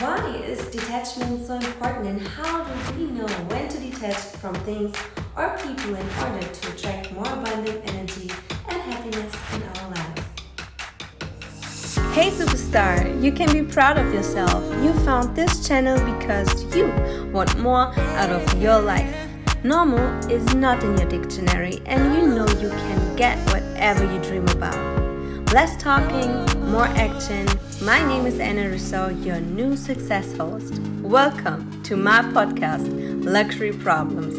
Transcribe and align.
Why 0.00 0.26
is 0.44 0.58
detachment 0.70 1.46
so 1.46 1.54
important 1.54 2.06
and 2.06 2.20
how 2.26 2.64
do 2.64 2.98
we 2.98 3.12
know 3.12 3.28
when 3.46 3.68
to 3.68 3.78
detach 3.78 4.16
from 4.16 4.52
things 4.66 4.92
or 5.36 5.56
people 5.56 5.94
in 5.94 6.08
order 6.18 6.44
to 6.44 6.72
attract 6.72 7.12
more 7.12 7.24
abundant 7.28 7.80
energy 7.90 8.28
and 8.70 8.82
happiness 8.82 9.32
in 9.54 9.62
our 9.62 9.90
lives? 9.90 10.22
Hey 12.12 12.30
superstar, 12.30 13.22
you 13.22 13.30
can 13.30 13.52
be 13.52 13.62
proud 13.62 13.96
of 13.96 14.12
yourself. 14.12 14.64
You 14.82 14.92
found 15.04 15.36
this 15.36 15.66
channel 15.66 15.96
because 16.12 16.74
you 16.74 16.88
want 17.32 17.56
more 17.60 17.96
out 18.18 18.30
of 18.30 18.60
your 18.60 18.80
life. 18.80 19.14
Normal 19.62 20.28
is 20.28 20.44
not 20.54 20.82
in 20.82 20.98
your 20.98 21.08
dictionary 21.08 21.80
and 21.86 22.14
you 22.16 22.34
know 22.34 22.48
you 22.60 22.68
can 22.68 23.14
get 23.14 23.38
whatever 23.52 24.02
you 24.12 24.18
dream 24.22 24.48
about. 24.48 24.93
Less 25.54 25.76
talking, 25.76 26.32
more 26.72 26.88
action. 26.98 27.46
My 27.80 28.04
name 28.08 28.26
is 28.26 28.40
Anna 28.40 28.68
Russo, 28.68 29.10
your 29.10 29.38
new 29.38 29.76
success 29.76 30.36
host. 30.36 30.80
Welcome 31.00 31.80
to 31.84 31.96
my 31.96 32.22
podcast, 32.22 32.88
Luxury 33.24 33.72
Problems. 33.72 34.34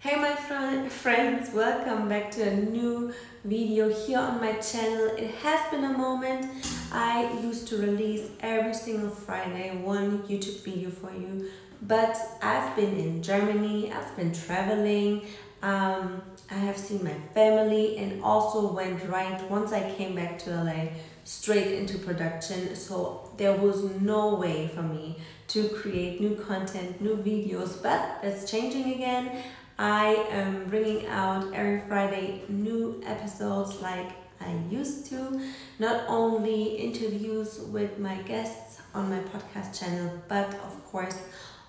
Hey, 0.00 0.16
my 0.16 0.34
fr- 0.34 0.90
friends, 0.90 1.54
welcome 1.54 2.06
back 2.10 2.30
to 2.32 2.42
a 2.50 2.54
new 2.54 3.14
video 3.46 3.88
here 3.88 4.18
on 4.18 4.42
my 4.42 4.52
channel. 4.58 5.06
It 5.16 5.30
has 5.36 5.70
been 5.70 5.84
a 5.84 5.96
moment. 5.96 6.44
I 6.92 7.32
used 7.42 7.66
to 7.68 7.78
release 7.78 8.28
every 8.40 8.74
single 8.74 9.08
Friday 9.08 9.70
one 9.82 10.18
YouTube 10.24 10.62
video 10.62 10.90
for 10.90 11.12
you, 11.14 11.48
but 11.80 12.14
I've 12.42 12.76
been 12.76 12.98
in 12.98 13.22
Germany, 13.22 13.90
I've 13.90 14.14
been 14.18 14.34
traveling, 14.34 15.22
um, 15.62 16.20
I 16.50 16.54
have 16.54 16.78
seen 16.78 17.04
my 17.04 17.14
family 17.34 17.98
and 17.98 18.22
also 18.24 18.72
went 18.72 19.06
right 19.08 19.38
once 19.50 19.72
I 19.72 19.90
came 19.92 20.14
back 20.14 20.38
to 20.40 20.50
LA 20.50 20.92
straight 21.24 21.72
into 21.72 21.98
production. 21.98 22.74
So 22.74 23.30
there 23.36 23.52
was 23.52 23.84
no 24.00 24.36
way 24.36 24.68
for 24.74 24.82
me 24.82 25.18
to 25.48 25.68
create 25.68 26.22
new 26.22 26.36
content, 26.36 27.02
new 27.02 27.16
videos, 27.16 27.82
but 27.82 28.22
that's 28.22 28.50
changing 28.50 28.94
again. 28.94 29.42
I 29.78 30.14
am 30.30 30.64
bringing 30.68 31.06
out 31.06 31.52
every 31.52 31.82
Friday 31.86 32.42
new 32.48 33.02
episodes 33.04 33.82
like 33.82 34.10
I 34.40 34.56
used 34.70 35.06
to. 35.10 35.40
Not 35.78 36.04
only 36.08 36.76
interviews 36.76 37.60
with 37.60 37.98
my 37.98 38.16
guests 38.22 38.80
on 38.94 39.10
my 39.10 39.20
podcast 39.20 39.78
channel, 39.78 40.22
but 40.28 40.54
of 40.54 40.82
course 40.86 41.18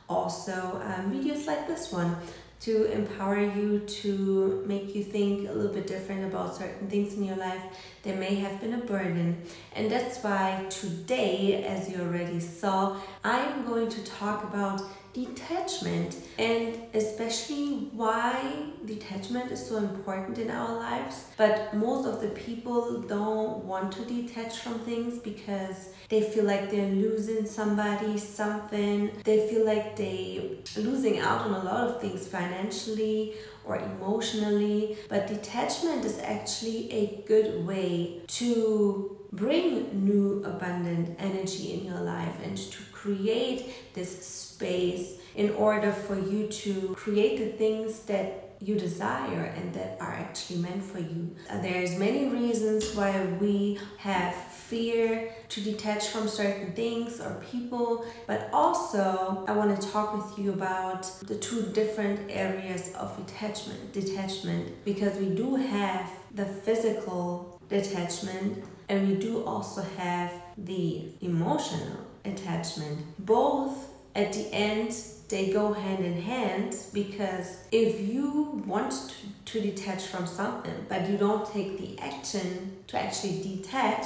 also 0.08 0.82
um, 0.84 1.12
videos 1.12 1.46
like 1.46 1.68
this 1.68 1.92
one 1.92 2.16
to 2.62 2.92
empower 2.92 3.40
you 3.40 3.80
to 3.80 4.64
make 4.68 4.94
you 4.94 5.04
think 5.04 5.48
a 5.48 5.52
little 5.54 5.74
bit 5.74 5.88
different 5.88 6.26
about 6.26 6.56
certain 6.56 6.90
things 6.90 7.14
in 7.14 7.24
your 7.24 7.38
life 7.38 7.62
that 8.04 8.18
may 8.18 8.36
have 8.36 8.60
been 8.60 8.74
a 8.74 8.86
burden. 8.86 9.42
And 9.74 9.90
that's 9.90 10.22
why 10.22 10.66
today, 10.70 11.64
as 11.64 11.90
you 11.90 12.02
already 12.02 12.40
saw, 12.40 12.98
I 13.24 13.40
am 13.40 13.66
going 13.66 13.88
to 13.90 14.04
talk 14.04 14.44
about 14.44 14.82
detachment 15.14 16.16
and 16.38 16.78
especially 16.94 17.90
why 17.94 18.64
detachment 18.86 19.52
is 19.52 19.66
so 19.66 19.78
important 19.78 20.38
in 20.38 20.50
our 20.52 20.76
lives. 20.76 21.26
But 21.38 21.74
most 21.74 22.08
of 22.08 22.22
the 22.22 22.30
people 22.30 23.02
don't 23.02 23.66
want 23.66 23.92
to 23.94 24.06
detach 24.06 24.60
from 24.60 24.80
things 24.80 25.20
because 25.20 25.90
they 26.10 26.22
feel 26.22 26.46
like 26.46 26.70
they're 26.70 26.92
losing 26.92 27.46
somebody, 27.46 28.18
something. 28.18 29.12
They 29.24 29.50
feel 29.50 29.66
like 29.66 29.96
they 29.96 30.60
losing 30.78 31.20
out 31.20 31.42
on 31.42 31.54
a 31.54 31.64
lot 31.64 31.88
of 31.88 32.02
things 32.02 32.28
financially 32.28 33.36
or 33.66 33.78
emotionally. 33.78 34.98
But 35.10 35.28
detachment 35.28 36.06
is 36.06 36.20
actually 36.20 36.92
a 36.92 37.24
good 37.28 37.66
way 37.66 38.22
to 38.28 39.18
bring 39.32 40.06
new 40.06 40.44
abundant 40.44 41.16
energy 41.20 41.74
in 41.74 41.86
your 41.86 42.02
life 42.02 42.36
and 42.44 42.58
to 42.58 42.84
create 42.92 43.94
this 43.94 44.49
space 44.60 45.18
in 45.36 45.52
order 45.52 45.92
for 45.92 46.20
you 46.20 46.48
to 46.48 46.94
create 46.96 47.40
the 47.40 47.58
things 47.58 48.00
that 48.12 48.50
you 48.62 48.76
desire 48.76 49.54
and 49.56 49.74
that 49.74 49.96
are 50.02 50.12
actually 50.12 50.58
meant 50.58 50.84
for 50.84 51.00
you. 51.00 51.34
There's 51.62 51.98
many 51.98 52.28
reasons 52.28 52.94
why 52.94 53.26
we 53.40 53.80
have 54.00 54.36
fear 54.36 55.34
to 55.48 55.62
detach 55.62 56.08
from 56.10 56.28
certain 56.28 56.74
things 56.74 57.22
or 57.22 57.42
people, 57.50 58.06
but 58.28 58.50
also 58.52 59.46
I 59.48 59.54
want 59.54 59.80
to 59.80 59.92
talk 59.92 60.14
with 60.14 60.38
you 60.38 60.52
about 60.52 61.04
the 61.26 61.36
two 61.36 61.62
different 61.72 62.30
areas 62.30 62.94
of 62.96 63.16
detachment, 63.26 63.94
detachment 63.94 64.84
because 64.84 65.18
we 65.18 65.30
do 65.30 65.56
have 65.56 66.12
the 66.36 66.46
physical 66.46 67.62
detachment 67.70 68.66
and 68.90 69.08
we 69.08 69.16
do 69.16 69.46
also 69.46 69.84
have 69.98 70.34
the 70.58 71.06
emotional 71.22 72.08
attachment. 72.26 72.98
Both 73.20 73.89
at 74.16 74.34
the 74.34 74.48
end 74.54 74.96
they 75.30 75.52
go 75.52 75.74
hand 75.74 76.04
in 76.04 76.20
hand 76.22 76.76
because 76.92 77.58
if 77.72 78.02
you 78.02 78.64
want 78.66 78.92
to, 78.92 79.14
to 79.46 79.62
detach 79.62 80.08
from 80.08 80.26
something 80.26 80.86
but 80.90 81.08
you 81.08 81.18
don't 81.18 81.46
take 81.52 81.78
the 81.78 82.00
action 82.00 82.76
to 82.88 83.00
actually 83.00 83.42
detach 83.42 84.06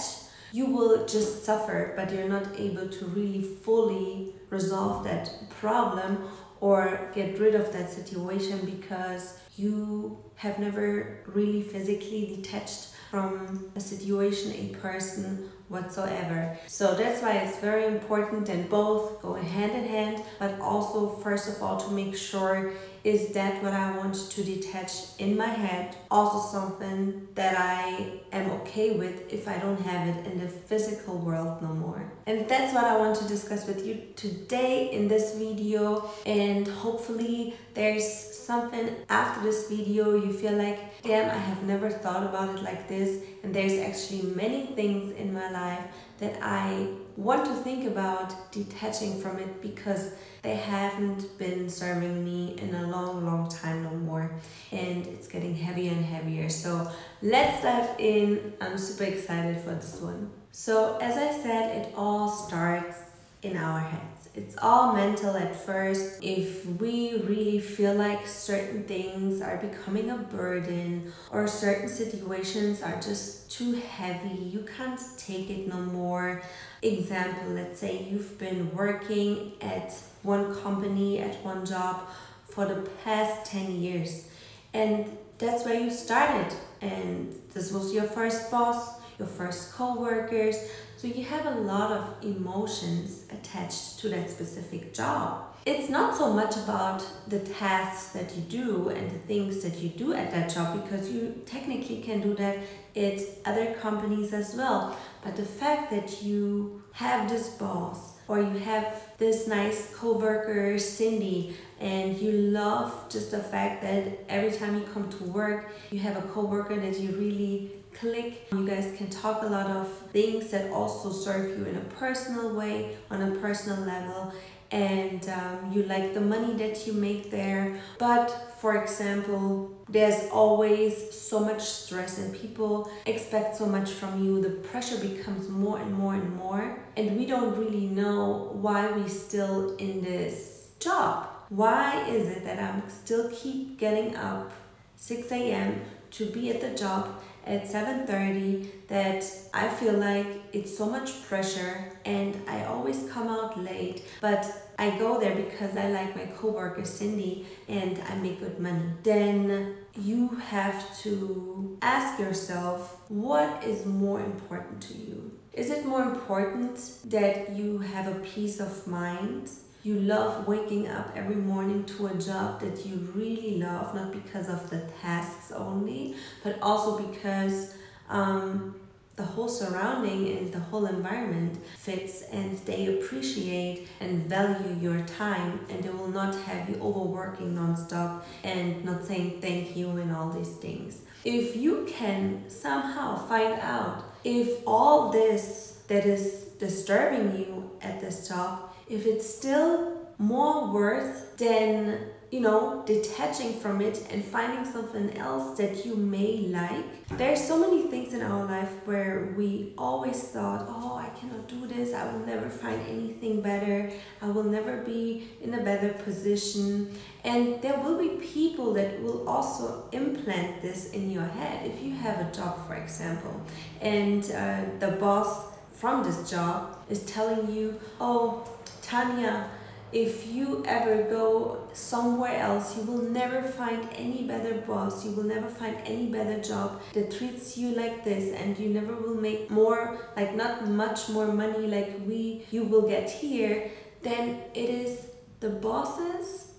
you 0.52 0.66
will 0.66 1.06
just 1.06 1.44
suffer 1.44 1.94
but 1.96 2.12
you're 2.12 2.30
not 2.30 2.48
able 2.60 2.88
to 2.88 3.06
really 3.06 3.42
fully 3.42 4.34
resolve 4.50 5.04
that 5.04 5.32
problem 5.50 6.30
or 6.60 7.10
get 7.16 7.40
rid 7.40 7.56
of 7.56 7.74
that 7.74 7.90
situation 7.92 8.60
because 8.66 9.40
you 9.56 10.18
have 10.36 10.60
never 10.60 11.20
really 11.28 11.62
physically 11.62 12.34
detached 12.36 12.93
from 13.14 13.70
a 13.76 13.80
situation, 13.80 14.52
a 14.54 14.74
person 14.78 15.48
whatsoever. 15.68 16.58
So 16.66 16.96
that's 16.96 17.22
why 17.22 17.34
it's 17.34 17.60
very 17.60 17.86
important 17.86 18.50
and 18.50 18.68
both 18.68 19.22
go 19.22 19.36
hand 19.36 19.74
in 19.74 19.86
hand, 19.86 20.24
but 20.40 20.60
also 20.60 21.10
first 21.18 21.48
of 21.48 21.62
all 21.62 21.78
to 21.78 21.92
make 21.92 22.18
sure 22.18 22.74
is 23.04 23.34
that 23.34 23.62
what 23.62 23.74
I 23.74 23.98
want 23.98 24.16
to 24.16 24.44
detach 24.44 24.92
in 25.20 25.36
my 25.36 25.48
head? 25.48 25.96
Also 26.10 26.40
something 26.40 27.28
that 27.36 27.56
I 27.58 28.22
am 28.32 28.50
okay 28.62 28.92
with 28.92 29.32
if 29.32 29.48
I 29.48 29.58
don't 29.58 29.82
have 29.82 30.08
it 30.08 30.26
in 30.26 30.40
the 30.40 30.48
physical 30.48 31.18
world 31.18 31.62
no 31.62 31.68
more. 31.68 32.12
And 32.26 32.48
that's 32.48 32.74
what 32.74 32.86
I 32.86 32.98
want 32.98 33.18
to 33.18 33.28
discuss 33.28 33.68
with 33.68 33.86
you 33.86 34.02
today 34.16 34.92
in 34.94 35.10
this 35.10 35.36
video. 35.36 36.10
And 36.26 36.66
hopefully 36.66 37.56
there's 37.74 38.08
something 38.08 38.96
after 39.10 39.42
this 39.44 39.68
video 39.68 40.16
you 40.16 40.32
feel 40.32 40.54
like 40.54 41.02
damn 41.04 41.30
I 41.30 41.40
have 41.40 41.64
never 41.64 41.90
thought 41.90 42.24
about 42.24 42.56
it 42.56 42.64
like 42.64 42.88
this. 42.88 43.22
And 43.44 43.54
there's 43.54 43.80
actually 43.80 44.22
many 44.34 44.68
things 44.68 45.14
in 45.18 45.34
my 45.34 45.52
life 45.52 45.84
that 46.20 46.40
I 46.42 46.88
want 47.16 47.46
to 47.46 47.54
think 47.56 47.86
about 47.86 48.52
detaching 48.52 49.20
from 49.22 49.38
it 49.38 49.62
because 49.62 50.12
they 50.42 50.56
haven't 50.56 51.38
been 51.38 51.70
serving 51.70 52.24
me 52.24 52.56
in 52.60 52.74
a 52.76 52.88
long, 52.88 53.26
long 53.26 53.50
time 53.50 53.84
no 53.84 53.92
more. 53.92 54.32
And 54.72 55.06
it's 55.08 55.28
getting 55.28 55.56
heavier 55.56 55.92
and 55.92 56.06
heavier. 56.06 56.50
So 56.50 56.92
let's 57.22 57.64
dive 57.64 57.90
in. 58.00 58.54
I'm 58.60 58.78
super 58.78 59.06
excited 59.06 59.62
for 59.62 59.72
this 59.76 60.02
one. 60.02 60.32
So, 60.52 60.98
as 61.02 61.18
I 61.18 61.32
said, 61.42 61.78
it 61.78 61.94
all 61.96 62.30
starts 62.30 62.98
in 63.42 63.58
our 63.58 63.80
heads. 63.80 64.30
It's 64.36 64.56
all 64.62 64.94
mental 64.94 65.36
at 65.36 65.56
first. 65.56 66.24
If 66.24 66.66
we 66.66 67.18
really 67.18 67.60
feel 67.60 67.94
like 67.94 68.26
certain 68.26 68.84
things 68.84 69.42
are 69.42 69.58
becoming 69.58 70.10
a 70.10 70.18
burden 70.18 71.12
or 71.32 71.48
certain 71.48 71.88
situations 71.88 72.82
are 72.82 73.00
just 73.00 73.52
too 73.52 73.74
heavy, 73.74 74.36
you 74.36 74.66
can't 74.78 75.00
take 75.18 75.50
it 75.50 75.68
no 75.68 75.78
more. 75.78 76.42
Example, 76.84 77.54
let's 77.54 77.80
say 77.80 78.04
you've 78.04 78.38
been 78.38 78.74
working 78.76 79.54
at 79.62 79.94
one 80.22 80.54
company, 80.62 81.20
at 81.20 81.36
one 81.44 81.66
job 81.66 82.02
for 82.50 82.66
the 82.66 82.88
past 83.04 83.50
10 83.50 83.82
years, 83.82 84.28
and 84.74 85.18
that's 85.38 85.66
where 85.66 85.80
you 85.80 85.90
started, 85.90 86.54
and 86.82 87.34
this 87.54 87.72
was 87.72 87.94
your 87.94 88.04
first 88.04 88.52
boss, 88.52 89.02
your 89.18 89.28
first 89.28 89.74
co 89.74 90.00
workers 90.00 90.58
so 91.04 91.10
you 91.10 91.26
have 91.26 91.46
a 91.46 91.60
lot 91.60 91.92
of 91.92 92.24
emotions 92.24 93.26
attached 93.30 93.83
to 94.04 94.10
that 94.10 94.30
specific 94.30 94.94
job. 94.94 95.46
It's 95.66 95.90
not 95.90 96.14
so 96.14 96.34
much 96.34 96.58
about 96.58 97.02
the 97.30 97.40
tasks 97.40 98.12
that 98.12 98.36
you 98.36 98.42
do 98.42 98.90
and 98.90 99.10
the 99.10 99.20
things 99.20 99.64
that 99.64 99.76
you 99.80 99.88
do 99.88 100.14
at 100.14 100.30
that 100.32 100.54
job 100.54 100.84
because 100.84 101.10
you 101.10 101.42
technically 101.46 102.02
can 102.02 102.20
do 102.20 102.36
that 102.36 102.58
at 102.98 103.20
other 103.46 103.74
companies 103.86 104.34
as 104.34 104.56
well. 104.56 104.98
But 105.24 105.38
the 105.38 105.46
fact 105.46 105.90
that 105.92 106.22
you 106.22 106.84
have 106.92 107.30
this 107.30 107.48
boss 107.52 108.20
or 108.28 108.42
you 108.42 108.58
have 108.60 108.86
this 109.18 109.48
nice 109.48 109.96
co-worker 109.96 110.78
Cindy 110.78 111.56
and 111.80 112.18
you 112.18 112.32
love 112.32 112.94
just 113.10 113.32
the 113.32 113.40
fact 113.40 113.82
that 113.84 114.04
every 114.28 114.52
time 114.52 114.76
you 114.76 114.86
come 114.94 115.10
to 115.10 115.24
work 115.24 115.72
you 115.92 116.00
have 116.00 116.18
a 116.18 116.28
co-worker 116.34 116.76
that 116.76 117.00
you 117.00 117.10
really 117.12 117.72
click. 118.00 118.48
You 118.52 118.66
guys 118.68 118.94
can 118.98 119.10
talk 119.10 119.44
a 119.44 119.48
lot 119.48 119.68
of 119.68 119.88
things 120.12 120.52
that 120.52 120.72
also 120.72 121.12
serve 121.12 121.58
you 121.58 121.66
in 121.66 121.76
a 121.76 121.86
personal 122.02 122.56
way, 122.56 122.98
on 123.10 123.22
a 123.22 123.32
personal 123.40 123.80
level. 123.84 124.34
and 124.74 125.30
um, 125.30 125.72
you 125.72 125.84
like 125.84 126.16
the 126.16 126.20
money 126.20 126.54
that 126.56 126.88
you 126.88 126.94
make 126.94 127.30
there. 127.30 127.80
But 128.00 128.56
for 128.60 128.82
example, 128.82 129.72
there's 129.88 130.30
always 130.32 131.14
so 131.14 131.40
much 131.40 131.62
stress 131.62 132.18
and 132.18 132.34
people 132.34 132.92
expect 133.06 133.56
so 133.56 133.68
much 133.68 133.92
from 133.92 134.26
you. 134.26 134.42
The 134.42 134.50
pressure 134.50 134.98
becomes 134.98 135.48
more 135.48 135.78
and 135.80 135.94
more 135.94 136.16
and 136.16 136.36
more, 136.36 136.80
and 136.98 137.16
we 137.18 137.28
don't 137.28 137.56
really 137.56 137.86
know 137.86 138.50
why 138.54 138.92
we 138.92 139.08
still 139.08 139.76
in 139.78 140.02
this 140.02 140.70
job. 140.80 141.28
Why 141.50 142.08
is 142.10 142.28
it 142.30 142.44
that 142.46 142.58
I'm 142.58 142.90
still 142.90 143.30
keep 143.32 143.78
getting 143.78 144.16
up 144.16 144.52
6 144.96 145.32
a.m. 145.32 145.82
to 146.12 146.26
be 146.26 146.50
at 146.50 146.62
the 146.62 146.72
job 146.72 147.22
at 147.46 147.68
7:30 147.68 148.88
that 148.88 149.24
I 149.54 149.68
feel 149.70 149.94
like 149.94 150.28
it's 150.54 150.78
so 150.78 150.86
much 150.86 151.10
pressure 151.28 151.92
and 152.06 152.36
I 152.48 152.66
always 152.66 153.10
come 153.12 153.28
out 153.28 153.60
late 153.60 154.04
but 154.22 154.44
I 154.78 154.98
go 154.98 155.20
there 155.20 155.36
because 155.36 155.78
I 155.78 155.90
like 155.90 156.16
my 156.16 156.26
coworker 156.38 156.86
Cindy 156.86 157.46
and 157.68 158.02
I 158.10 158.16
make 158.16 158.40
good 158.40 158.60
money. 158.60 158.86
Then 159.04 159.76
you 159.96 160.30
have 160.54 161.00
to 161.02 161.78
ask 161.82 162.20
yourself 162.20 162.98
what 163.10 163.64
is 163.64 163.86
more 163.86 164.20
important 164.20 164.82
to 164.88 164.94
you? 164.96 165.32
Is 165.54 165.70
it 165.70 165.86
more 165.86 166.02
important 166.02 166.76
that 167.06 167.52
you 167.52 167.78
have 167.78 168.08
a 168.08 168.20
peace 168.22 168.60
of 168.60 168.88
mind 168.88 169.52
you 169.84 170.00
love 170.00 170.48
waking 170.48 170.88
up 170.88 171.12
every 171.16 171.36
morning 171.36 171.84
to 171.84 172.08
a 172.08 172.14
job 172.16 172.62
that 172.62 172.86
you 172.86 172.96
really 173.14 173.58
love, 173.58 173.94
not 173.94 174.14
because 174.14 174.48
of 174.48 174.70
the 174.70 174.80
tasks 175.02 175.52
only, 175.52 176.16
but 176.42 176.58
also 176.62 176.98
because 176.98 177.76
um, 178.10 178.76
the 179.18 179.24
whole 179.24 179.50
surrounding 179.50 180.38
and 180.38 180.54
the 180.54 180.60
whole 180.60 180.86
environment 180.86 181.64
fits 181.78 182.24
and 182.32 182.58
they 182.60 182.98
appreciate 182.98 183.88
and 184.00 184.26
value 184.26 184.76
your 184.80 185.02
time 185.06 185.60
and 185.70 185.84
they 185.84 185.90
will 185.90 186.08
not 186.08 186.34
have 186.34 186.70
you 186.70 186.76
overworking 186.82 187.54
nonstop 187.54 188.24
and 188.44 188.84
not 188.86 189.06
saying 189.06 189.40
thank 189.42 189.76
you 189.76 189.90
and 189.90 190.16
all 190.16 190.30
these 190.30 190.56
things. 190.56 191.02
If 191.26 191.58
you 191.58 191.86
can 191.90 192.50
somehow 192.50 193.18
find 193.28 193.60
out 193.60 194.16
if 194.24 194.66
all 194.66 195.12
this 195.12 195.84
that 195.88 196.06
is 196.06 196.46
disturbing 196.58 197.38
you 197.38 197.70
at 197.82 198.00
this 198.00 198.28
job 198.28 198.73
if 198.90 199.06
it's 199.06 199.28
still 199.28 200.04
more 200.18 200.72
worth 200.72 201.38
than 201.38 202.00
you 202.32 202.40
know 202.40 202.82
detaching 202.88 203.54
from 203.54 203.80
it 203.80 204.08
and 204.10 204.24
finding 204.26 204.66
something 204.66 205.16
else 205.18 205.58
that 205.58 205.86
you 205.86 205.96
may 205.96 206.48
like. 206.48 206.86
There's 207.18 207.44
so 207.46 207.60
many 207.60 207.84
things 207.92 208.14
in 208.14 208.22
our 208.24 208.46
life 208.46 208.72
where 208.86 209.36
we 209.38 209.74
always 209.78 210.20
thought 210.34 210.66
oh 210.68 210.96
i 210.96 211.10
cannot 211.20 211.48
do 211.48 211.68
this. 211.68 211.94
I 211.94 212.12
will 212.12 212.26
never 212.26 212.50
find 212.50 212.82
anything 212.88 213.42
better. 213.42 213.92
I 214.22 214.30
will 214.30 214.50
never 214.58 214.78
be 214.78 215.30
in 215.42 215.54
a 215.54 215.64
better 215.64 215.90
position. 215.90 216.96
And 217.24 217.62
there 217.62 217.78
will 217.80 218.00
be 218.00 218.10
people 218.26 218.74
that 218.74 219.02
will 219.04 219.28
also 219.30 219.88
implant 219.92 220.62
this 220.62 220.92
in 220.92 221.12
your 221.12 221.30
head. 221.40 221.66
If 221.66 221.84
you 221.84 221.94
have 221.94 222.20
a 222.20 222.32
job 222.32 222.66
for 222.68 222.76
example 222.76 223.42
and 223.82 224.24
uh, 224.32 224.62
the 224.80 224.92
boss 225.00 225.54
from 225.72 226.04
this 226.04 226.30
job 226.30 226.78
is 226.90 227.04
telling 227.06 227.54
you 227.54 227.80
oh 228.00 228.48
Tanya, 228.94 229.50
if 229.92 230.28
you 230.28 230.64
ever 230.68 231.10
go 231.10 231.68
somewhere 231.74 232.38
else, 232.38 232.78
you 232.78 232.84
will 232.84 233.02
never 233.02 233.42
find 233.42 233.90
any 233.96 234.22
better 234.22 234.54
boss, 234.68 235.04
you 235.04 235.14
will 235.14 235.24
never 235.24 235.48
find 235.48 235.78
any 235.84 236.06
better 236.12 236.40
job 236.40 236.80
that 236.94 237.10
treats 237.10 237.58
you 237.58 237.70
like 237.70 238.04
this, 238.04 238.32
and 238.40 238.56
you 238.60 238.70
never 238.70 238.94
will 238.94 239.16
make 239.16 239.50
more, 239.50 239.98
like 240.16 240.36
not 240.36 240.68
much 240.68 241.10
more 241.10 241.34
money 241.34 241.66
like 241.66 241.92
we 242.06 242.46
you 242.52 242.66
will 242.66 242.88
get 242.88 243.10
here, 243.10 243.72
then 244.04 244.42
it 244.54 244.70
is 244.70 245.08
the 245.40 245.50
boss's 245.50 246.52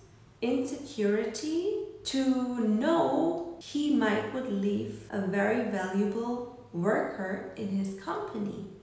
insecurity 0.43 1.85
to 2.03 2.59
know 2.67 3.57
he 3.61 3.95
might 3.95 4.35
would 4.35 4.51
leave 4.51 5.05
a 5.13 5.21
very 5.21 5.71
valuable 5.71 6.69
worker 6.73 7.53
in 7.55 7.69
his 7.69 7.95
company. 8.01 8.74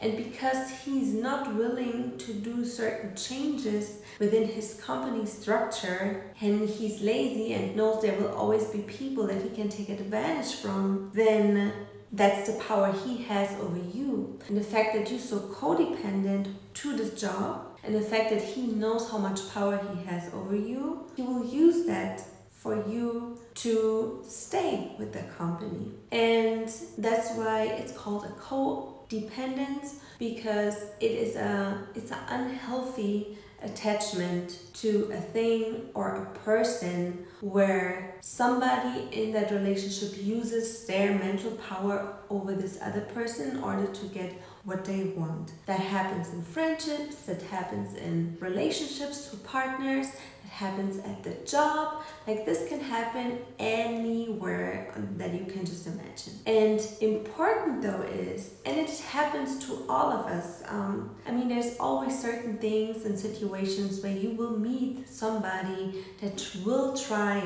And 0.00 0.16
because 0.16 0.70
he's 0.84 1.14
not 1.14 1.54
willing 1.54 2.18
to 2.18 2.32
do 2.32 2.64
certain 2.64 3.14
changes 3.16 4.02
within 4.18 4.46
his 4.46 4.80
company 4.82 5.26
structure 5.26 6.24
and 6.40 6.68
he's 6.68 7.00
lazy 7.00 7.54
and 7.54 7.76
knows 7.76 8.02
there 8.02 8.18
will 8.18 8.34
always 8.34 8.64
be 8.64 8.80
people 8.80 9.26
that 9.26 9.42
he 9.42 9.50
can 9.50 9.68
take 9.68 9.88
advantage 9.88 10.54
from, 10.54 11.10
then 11.14 11.72
that's 12.12 12.50
the 12.50 12.58
power 12.60 12.92
he 12.92 13.24
has 13.24 13.58
over 13.60 13.78
you. 13.78 14.38
And 14.48 14.56
the 14.56 14.62
fact 14.62 14.94
that 14.94 15.10
you're 15.10 15.20
so 15.20 15.38
codependent 15.38 16.54
to 16.74 16.96
this 16.96 17.20
job 17.20 17.78
and 17.82 17.94
the 17.94 18.00
fact 18.00 18.30
that 18.30 18.42
he 18.42 18.66
knows 18.66 19.10
how 19.10 19.18
much 19.18 19.50
power 19.52 19.80
he 19.94 20.04
has 20.04 20.32
over 20.34 20.56
you, 20.56 21.06
he 21.16 21.22
will 21.22 21.46
use 21.46 21.86
that 21.86 22.22
for 22.50 22.76
you 22.88 23.38
to 23.54 24.22
stay 24.26 24.92
with 24.98 25.12
the 25.12 25.22
company. 25.38 25.92
And 26.10 26.68
that's 26.98 27.30
why 27.36 27.62
it's 27.78 27.92
called 27.92 28.24
a 28.24 28.30
co 28.40 28.95
dependence 29.08 30.00
because 30.18 30.76
it 31.00 31.10
is 31.10 31.36
a 31.36 31.86
it's 31.94 32.10
an 32.10 32.18
unhealthy 32.28 33.38
attachment 33.62 34.58
to 34.74 35.10
a 35.12 35.20
thing 35.20 35.88
or 35.94 36.16
a 36.16 36.38
person 36.40 37.26
where 37.40 38.14
somebody 38.20 39.08
in 39.12 39.32
that 39.32 39.50
relationship 39.50 40.22
uses 40.22 40.86
their 40.86 41.18
mental 41.18 41.52
power 41.52 42.16
over 42.28 42.54
this 42.54 42.78
other 42.82 43.00
person 43.00 43.52
in 43.52 43.62
order 43.62 43.86
to 43.86 44.06
get 44.06 44.32
what 44.66 44.84
they 44.84 45.04
want. 45.16 45.52
That 45.66 45.78
happens 45.78 46.32
in 46.32 46.42
friendships, 46.42 47.22
that 47.26 47.40
happens 47.42 47.94
in 47.94 48.36
relationships 48.40 49.28
to 49.30 49.36
partners, 49.36 50.08
it 50.08 50.50
happens 50.50 50.98
at 50.98 51.22
the 51.22 51.34
job. 51.48 52.02
Like 52.26 52.44
this 52.44 52.68
can 52.68 52.80
happen 52.80 53.38
anywhere 53.60 54.92
that 55.18 55.32
you 55.34 55.44
can 55.44 55.64
just 55.64 55.86
imagine. 55.86 56.32
And 56.46 56.84
important 57.00 57.80
though 57.80 58.02
is, 58.02 58.54
and 58.66 58.76
it 58.76 58.90
happens 58.98 59.64
to 59.66 59.86
all 59.88 60.10
of 60.10 60.26
us. 60.26 60.64
Um, 60.66 61.14
I 61.28 61.30
mean, 61.30 61.46
there's 61.46 61.78
always 61.78 62.20
certain 62.20 62.58
things 62.58 63.04
and 63.04 63.16
situations 63.16 64.02
where 64.02 64.16
you 64.16 64.30
will 64.30 64.58
meet 64.58 65.08
somebody 65.08 66.04
that 66.20 66.44
will 66.64 66.96
try 66.96 67.40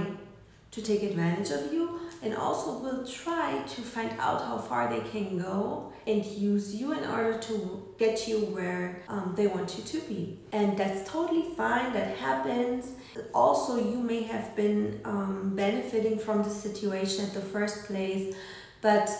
to 0.70 0.80
take 0.80 1.02
advantage 1.02 1.50
of 1.50 1.70
you 1.70 2.00
and 2.22 2.34
also 2.34 2.78
will 2.78 3.04
try 3.06 3.62
to 3.66 3.82
find 3.82 4.12
out 4.18 4.40
how 4.42 4.56
far 4.56 4.88
they 4.88 5.00
can 5.10 5.38
go 5.38 5.89
and 6.06 6.24
use 6.24 6.74
you 6.74 6.92
in 6.92 7.04
order 7.04 7.38
to 7.38 7.94
get 7.98 8.26
you 8.26 8.38
where 8.38 9.02
um, 9.08 9.34
they 9.36 9.46
want 9.46 9.76
you 9.76 9.84
to 9.84 10.00
be. 10.08 10.38
And 10.52 10.76
that's 10.76 11.08
totally 11.08 11.54
fine, 11.56 11.92
that 11.92 12.16
happens. 12.16 12.94
Also, 13.34 13.76
you 13.76 13.98
may 13.98 14.22
have 14.22 14.56
been 14.56 15.00
um, 15.04 15.54
benefiting 15.54 16.18
from 16.18 16.42
the 16.42 16.50
situation 16.50 17.26
at 17.26 17.34
the 17.34 17.40
first 17.40 17.86
place, 17.86 18.34
but 18.80 19.10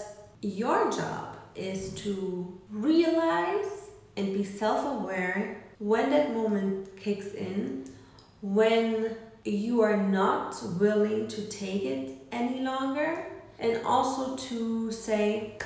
your 0.40 0.90
job 0.90 1.36
is 1.54 1.94
to 1.96 2.60
realize 2.70 3.90
and 4.16 4.34
be 4.34 4.44
self 4.44 4.84
aware 5.00 5.64
when 5.78 6.10
that 6.10 6.34
moment 6.34 6.96
kicks 6.96 7.32
in, 7.32 7.84
when 8.42 9.16
you 9.44 9.80
are 9.80 9.96
not 9.96 10.54
willing 10.78 11.26
to 11.28 11.42
take 11.48 11.84
it 11.84 12.18
any 12.30 12.60
longer, 12.60 13.26
and 13.58 13.84
also 13.84 14.36
to 14.36 14.92
say, 14.92 15.56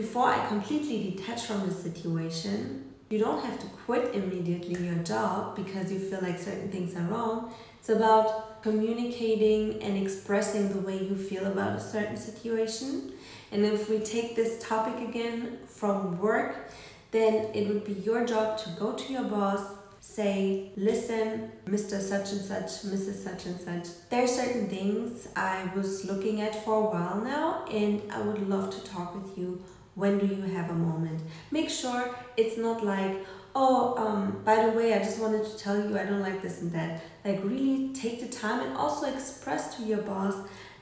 before 0.00 0.28
I 0.28 0.46
completely 0.46 1.10
detach 1.10 1.46
from 1.46 1.66
the 1.68 1.74
situation, 1.74 2.84
you 3.10 3.18
don't 3.18 3.44
have 3.44 3.58
to 3.58 3.66
quit 3.84 4.14
immediately 4.14 4.76
your 4.86 5.02
job 5.02 5.56
because 5.56 5.90
you 5.90 5.98
feel 5.98 6.20
like 6.22 6.38
certain 6.38 6.70
things 6.70 6.94
are 6.94 7.08
wrong. 7.12 7.52
It's 7.80 7.88
about 7.88 8.62
communicating 8.62 9.82
and 9.82 9.98
expressing 10.00 10.68
the 10.68 10.78
way 10.78 11.02
you 11.02 11.16
feel 11.16 11.46
about 11.46 11.76
a 11.76 11.80
certain 11.80 12.16
situation. 12.16 13.12
And 13.50 13.64
if 13.64 13.90
we 13.90 13.98
take 13.98 14.36
this 14.36 14.62
topic 14.62 15.08
again 15.08 15.58
from 15.66 16.16
work, 16.20 16.70
then 17.10 17.48
it 17.52 17.66
would 17.66 17.84
be 17.84 17.94
your 17.94 18.24
job 18.24 18.56
to 18.58 18.70
go 18.78 18.92
to 18.92 19.12
your 19.12 19.24
boss 19.24 19.62
say, 20.00 20.70
listen, 20.76 21.50
Mr. 21.66 22.00
Such 22.00 22.32
and 22.32 22.40
Such, 22.40 22.70
Mrs. 22.92 23.24
Such 23.24 23.46
and 23.46 23.60
Such. 23.60 23.86
There 24.10 24.22
are 24.22 24.28
certain 24.28 24.68
things 24.68 25.28
I 25.34 25.70
was 25.74 26.04
looking 26.04 26.40
at 26.40 26.64
for 26.64 26.74
a 26.74 26.90
while 26.90 27.20
now, 27.20 27.64
and 27.66 28.02
I 28.10 28.20
would 28.20 28.48
love 28.48 28.70
to 28.70 28.80
talk 28.90 29.14
with 29.14 29.36
you. 29.36 29.62
When 29.98 30.18
do 30.18 30.26
you 30.26 30.42
have 30.42 30.70
a 30.70 30.74
moment? 30.74 31.22
Make 31.50 31.68
sure 31.68 32.14
it's 32.36 32.56
not 32.56 32.84
like, 32.84 33.16
oh, 33.56 33.96
um, 33.96 34.42
by 34.44 34.64
the 34.64 34.70
way, 34.70 34.94
I 34.94 35.00
just 35.00 35.18
wanted 35.18 35.44
to 35.44 35.58
tell 35.58 35.76
you 35.76 35.98
I 35.98 36.04
don't 36.04 36.20
like 36.20 36.40
this 36.40 36.62
and 36.62 36.70
that. 36.70 37.02
Like, 37.24 37.42
really 37.42 37.92
take 37.94 38.20
the 38.20 38.28
time 38.28 38.60
and 38.64 38.76
also 38.76 39.12
express 39.12 39.74
to 39.76 39.82
your 39.82 40.02
boss 40.02 40.36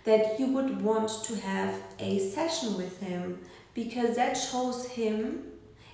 that 0.04 0.38
you 0.38 0.48
would 0.48 0.82
want 0.82 1.08
to 1.24 1.36
have 1.36 1.74
a 1.98 2.18
session 2.28 2.76
with 2.76 3.00
him 3.00 3.40
because 3.72 4.16
that 4.16 4.34
shows 4.34 4.86
him 4.86 5.44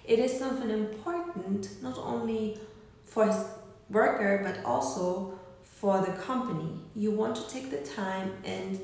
it 0.04 0.18
is 0.18 0.36
something 0.36 0.70
important, 0.70 1.80
not 1.80 1.96
only 1.98 2.58
for 3.04 3.26
his 3.26 3.44
worker 3.88 4.40
but 4.44 4.64
also 4.64 5.38
for 5.62 6.00
the 6.00 6.12
company. 6.12 6.72
You 6.96 7.12
want 7.12 7.36
to 7.36 7.48
take 7.48 7.70
the 7.70 7.82
time 7.88 8.32
and 8.44 8.80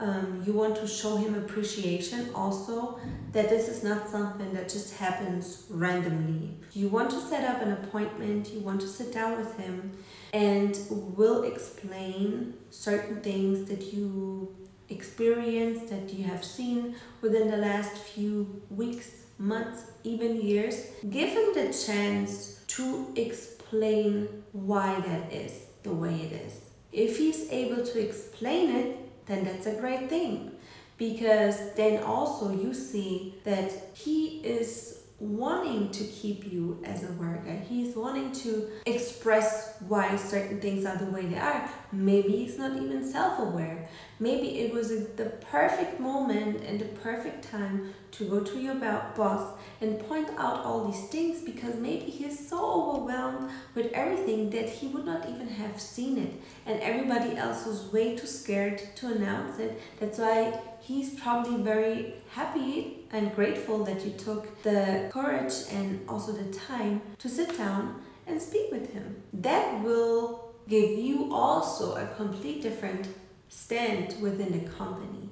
um, 0.00 0.42
you 0.46 0.52
want 0.52 0.76
to 0.76 0.86
show 0.86 1.16
him 1.16 1.34
appreciation 1.34 2.30
also 2.34 2.98
that 3.32 3.48
this 3.48 3.68
is 3.68 3.84
not 3.84 4.08
something 4.08 4.52
that 4.54 4.68
just 4.68 4.96
happens 4.96 5.66
randomly. 5.68 6.56
You 6.72 6.88
want 6.88 7.10
to 7.10 7.20
set 7.20 7.44
up 7.44 7.62
an 7.62 7.72
appointment, 7.72 8.50
you 8.50 8.60
want 8.60 8.80
to 8.80 8.88
sit 8.88 9.12
down 9.12 9.38
with 9.38 9.56
him 9.58 9.92
and 10.32 10.78
will 10.90 11.44
explain 11.44 12.54
certain 12.70 13.20
things 13.20 13.68
that 13.68 13.92
you 13.92 14.56
experienced, 14.88 15.88
that 15.90 16.12
you 16.12 16.24
have 16.24 16.44
seen 16.44 16.96
within 17.20 17.50
the 17.50 17.56
last 17.56 17.96
few 17.96 18.62
weeks, 18.70 19.10
months, 19.38 19.84
even 20.02 20.40
years. 20.40 20.86
Give 21.08 21.28
him 21.28 21.54
the 21.54 21.72
chance 21.86 22.64
to 22.68 23.12
explain 23.16 24.28
why 24.52 24.98
that 25.00 25.32
is 25.32 25.66
the 25.82 25.92
way 25.92 26.14
it 26.14 26.32
is. 26.32 26.60
If 26.92 27.18
he's 27.18 27.50
able 27.50 27.84
to 27.86 28.00
explain 28.00 28.70
it, 28.70 29.09
then 29.30 29.44
that's 29.44 29.66
a 29.66 29.74
great 29.74 30.08
thing. 30.08 30.52
Because 30.98 31.72
then 31.74 32.02
also 32.02 32.52
you 32.52 32.74
see 32.74 33.36
that 33.44 33.72
he 33.94 34.40
is 34.44 34.99
wanting 35.20 35.90
to 35.90 36.02
keep 36.04 36.50
you 36.50 36.80
as 36.82 37.04
a 37.04 37.12
worker. 37.12 37.52
He's 37.68 37.94
wanting 37.94 38.32
to 38.32 38.68
express 38.86 39.76
why 39.86 40.16
certain 40.16 40.60
things 40.60 40.86
are 40.86 40.96
the 40.96 41.04
way 41.04 41.26
they 41.26 41.38
are. 41.38 41.68
Maybe 41.92 42.36
he's 42.36 42.58
not 42.58 42.74
even 42.76 43.06
self 43.06 43.38
aware. 43.38 43.88
Maybe 44.18 44.60
it 44.60 44.72
was 44.72 44.88
the 44.88 45.32
perfect 45.50 46.00
moment 46.00 46.62
and 46.64 46.80
the 46.80 46.86
perfect 46.86 47.50
time 47.50 47.92
to 48.12 48.24
go 48.28 48.40
to 48.40 48.58
your 48.58 48.74
boss 48.74 49.58
and 49.80 49.98
point 50.00 50.28
out 50.38 50.64
all 50.64 50.86
these 50.90 51.08
things 51.08 51.42
because 51.42 51.74
maybe 51.76 52.10
he's 52.10 52.48
so 52.48 52.58
overwhelmed 52.58 53.50
with 53.74 53.92
everything 53.92 54.50
that 54.50 54.68
he 54.68 54.88
would 54.88 55.04
not 55.04 55.28
even 55.28 55.48
have 55.48 55.80
seen 55.80 56.18
it. 56.18 56.32
And 56.64 56.80
everybody 56.80 57.36
else 57.36 57.66
was 57.66 57.92
way 57.92 58.16
too 58.16 58.26
scared 58.26 58.82
to 58.96 59.08
announce 59.08 59.58
it. 59.58 59.80
That's 59.98 60.18
why 60.18 60.60
he's 60.80 61.18
probably 61.20 61.62
very 61.62 62.14
happy 62.30 63.06
and 63.12 63.34
grateful 63.34 63.84
that 63.84 64.04
you 64.04 64.12
took 64.12 64.62
the 64.62 65.08
courage 65.12 65.54
and 65.70 66.08
also 66.08 66.32
the 66.32 66.52
time 66.52 67.02
to 67.18 67.28
sit 67.28 67.56
down 67.56 68.02
and 68.26 68.40
speak 68.40 68.70
with 68.70 68.92
him. 68.92 69.22
That 69.32 69.82
will 69.82 70.54
give 70.68 70.98
you 70.98 71.32
also 71.32 71.96
a 71.96 72.06
complete 72.16 72.62
different 72.62 73.08
stand 73.48 74.14
within 74.20 74.52
the 74.52 74.70
company. 74.70 75.28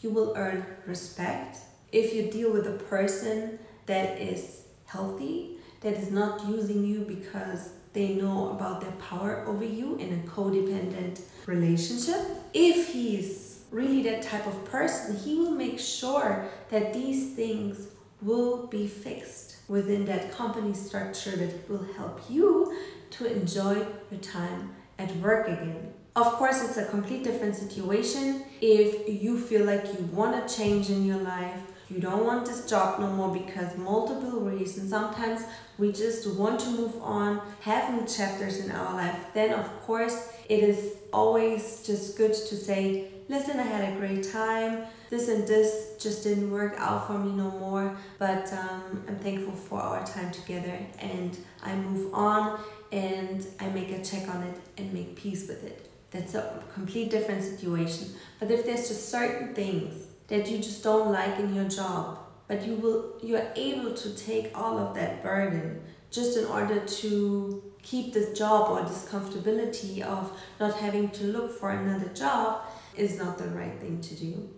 You 0.00 0.10
will 0.10 0.34
earn 0.36 0.64
respect 0.86 1.58
if 1.92 2.14
you 2.14 2.30
deal 2.30 2.50
with 2.52 2.66
a 2.66 2.82
person 2.84 3.58
that 3.86 4.18
is 4.20 4.64
healthy, 4.86 5.58
that 5.82 5.94
is 5.94 6.10
not 6.10 6.48
using 6.48 6.84
you 6.84 7.00
because 7.00 7.74
they 7.92 8.14
know 8.14 8.50
about 8.50 8.80
their 8.80 8.92
power 8.92 9.44
over 9.46 9.64
you 9.64 9.96
in 9.96 10.12
a 10.14 10.28
codependent 10.28 11.20
relationship. 11.46 12.16
If 12.54 12.92
he's 12.92 13.61
really 13.72 14.02
that 14.02 14.22
type 14.22 14.46
of 14.46 14.64
person, 14.66 15.16
he 15.16 15.36
will 15.36 15.50
make 15.50 15.80
sure 15.80 16.46
that 16.68 16.92
these 16.92 17.34
things 17.34 17.88
will 18.20 18.66
be 18.68 18.86
fixed 18.86 19.56
within 19.66 20.04
that 20.04 20.30
company 20.30 20.74
structure 20.74 21.34
that 21.34 21.68
will 21.68 21.86
help 21.96 22.20
you 22.30 22.76
to 23.10 23.26
enjoy 23.26 23.74
your 24.10 24.20
time 24.20 24.74
at 24.98 25.14
work 25.16 25.48
again. 25.48 25.92
Of 26.14 26.26
course, 26.34 26.62
it's 26.62 26.76
a 26.76 26.84
complete 26.84 27.24
different 27.24 27.56
situation 27.56 28.44
if 28.60 29.22
you 29.22 29.38
feel 29.38 29.64
like 29.64 29.84
you 29.86 30.04
want 30.12 30.46
to 30.46 30.54
change 30.54 30.90
in 30.90 31.06
your 31.06 31.16
life, 31.16 31.60
you 31.88 32.00
don't 32.00 32.24
want 32.24 32.46
this 32.46 32.68
job 32.68 33.00
no 33.00 33.08
more 33.08 33.32
because 33.32 33.76
multiple 33.76 34.40
reasons. 34.40 34.90
Sometimes 34.90 35.42
we 35.78 35.90
just 35.92 36.26
want 36.36 36.60
to 36.60 36.70
move 36.70 36.94
on, 37.02 37.40
have 37.60 37.92
new 37.92 38.06
chapters 38.06 38.64
in 38.64 38.70
our 38.70 38.94
life. 38.94 39.16
Then, 39.34 39.52
of 39.52 39.66
course, 39.82 40.32
it 40.48 40.62
is 40.62 40.96
always 41.12 41.82
just 41.86 42.16
good 42.16 42.32
to 42.34 42.56
say, 42.56 43.08
listen, 43.28 43.58
I 43.58 43.64
had 43.64 43.92
a 43.92 43.96
great 43.96 44.30
time. 44.30 44.84
This 45.10 45.28
and 45.28 45.46
this 45.46 45.96
just 45.98 46.22
didn't 46.24 46.50
work 46.50 46.74
out 46.78 47.06
for 47.06 47.18
me 47.18 47.32
no 47.32 47.50
more, 47.50 47.96
but 48.18 48.52
um, 48.52 49.04
I'm 49.08 49.18
thankful 49.18 49.54
for 49.54 49.80
our 49.80 50.04
time 50.06 50.30
together 50.30 50.78
and 50.98 51.36
I 51.62 51.74
move 51.74 52.14
on 52.14 52.60
and 52.90 53.46
I 53.60 53.68
make 53.68 53.90
a 53.90 54.02
check 54.02 54.28
on 54.28 54.42
it 54.42 54.58
and 54.78 54.92
make 54.92 55.16
peace 55.16 55.48
with 55.48 55.64
it. 55.64 55.90
That's 56.10 56.34
a 56.34 56.62
complete 56.74 57.10
different 57.10 57.42
situation. 57.42 58.08
But 58.38 58.50
if 58.50 58.64
there's 58.64 58.88
just 58.88 59.08
certain 59.08 59.54
things 59.54 60.06
that 60.28 60.50
you 60.50 60.58
just 60.58 60.82
don't 60.82 61.12
like 61.12 61.38
in 61.38 61.54
your 61.54 61.68
job 61.68 62.18
but 62.52 62.66
you 62.66 62.74
will 62.74 63.18
you 63.22 63.36
are 63.36 63.48
able 63.56 63.94
to 63.94 64.14
take 64.14 64.50
all 64.54 64.78
of 64.78 64.94
that 64.94 65.22
burden 65.22 65.80
just 66.10 66.36
in 66.36 66.44
order 66.44 66.80
to 66.80 67.62
keep 67.82 68.12
this 68.12 68.36
job 68.38 68.70
or 68.70 68.82
this 68.82 69.08
comfortability 69.08 70.02
of 70.02 70.30
not 70.60 70.74
having 70.74 71.08
to 71.10 71.24
look 71.24 71.50
for 71.58 71.70
another 71.70 72.08
job 72.08 72.62
is 72.96 73.18
not 73.18 73.38
the 73.38 73.48
right 73.48 73.78
thing 73.80 74.00
to 74.00 74.14
do 74.14 74.48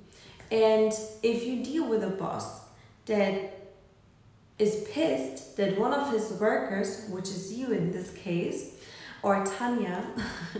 and 0.50 0.92
if 1.22 1.44
you 1.44 1.64
deal 1.64 1.88
with 1.88 2.02
a 2.02 2.10
boss 2.10 2.66
that 3.06 3.60
is 4.58 4.86
pissed 4.90 5.56
that 5.56 5.78
one 5.78 5.92
of 5.92 6.12
his 6.12 6.32
workers 6.32 7.06
which 7.10 7.28
is 7.28 7.52
you 7.52 7.72
in 7.72 7.90
this 7.90 8.10
case 8.12 8.74
or 9.22 9.44
tanya 9.44 10.04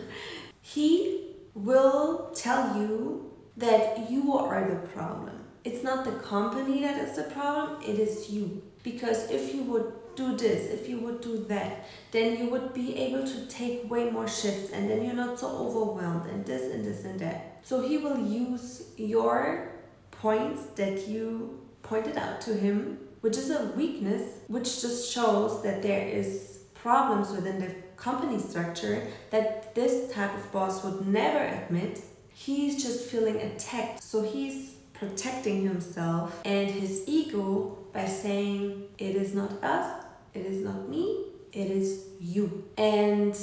he 0.61 1.25
will 1.55 2.31
tell 2.35 2.77
you 2.77 3.31
that 3.57 4.11
you 4.11 4.37
are 4.37 4.69
the 4.69 4.87
problem. 4.89 5.45
It's 5.63 5.83
not 5.83 6.05
the 6.05 6.13
company 6.13 6.81
that 6.83 6.99
is 6.99 7.17
the 7.17 7.23
problem, 7.25 7.81
it 7.83 7.99
is 7.99 8.31
you. 8.31 8.63
Because 8.83 9.31
if 9.31 9.55
you 9.55 9.63
would 9.65 9.93
do 10.17 10.37
this, 10.37 10.71
if 10.71 10.89
you 10.89 10.99
would 11.01 11.21
do 11.21 11.45
that, 11.45 11.87
then 12.11 12.39
you 12.39 12.51
would 12.51 12.75
be 12.75 12.97
able 12.97 13.27
to 13.27 13.47
take 13.47 13.91
way 13.91 14.11
more 14.11 14.29
shifts 14.29 14.71
and 14.73 14.89
then 14.89 15.05
you're 15.05 15.15
not 15.15 15.39
so 15.39 15.49
overwhelmed 15.49 16.31
and 16.31 16.45
this 16.45 16.73
and 16.73 16.85
this 16.85 17.05
and 17.05 17.21
that. 17.21 17.61
So 17.63 17.87
he 17.87 17.99
will 17.99 18.19
use 18.19 18.85
your 18.97 19.73
points 20.11 20.67
that 20.77 21.09
you 21.09 21.61
pointed 21.83 22.17
out 22.17 22.41
to 22.43 22.55
him, 22.55 22.99
which 23.21 23.37
is 23.37 23.51
a 23.51 23.67
weakness, 23.77 24.39
which 24.49 24.81
just 24.81 25.13
shows 25.13 25.63
that 25.63 25.83
there 25.83 26.07
is 26.09 26.65
problems 26.75 27.31
within 27.31 27.59
the 27.59 27.75
company 27.97 28.39
structure 28.39 29.07
that 29.31 29.75
this 29.75 30.13
type 30.13 30.35
of 30.35 30.53
boss 30.53 30.85
would 30.85 31.07
never 31.07 31.39
admit 31.39 32.03
he's 32.35 32.83
just 32.83 33.07
feeling 33.07 33.37
attacked. 33.37 34.03
So 34.03 34.23
he's 34.23 34.75
protecting 34.93 35.65
himself 35.65 36.41
and 36.45 36.71
his 36.71 37.05
ego 37.07 37.79
by 37.93 38.07
saying, 38.07 38.89
It 38.99 39.17
is 39.17 39.35
not 39.35 39.53
us, 39.63 40.04
it 40.35 40.47
is 40.47 40.65
not 40.65 40.89
me, 40.89 41.27
it 41.53 41.71
is 41.71 42.07
you. 42.21 42.65
And 42.77 43.37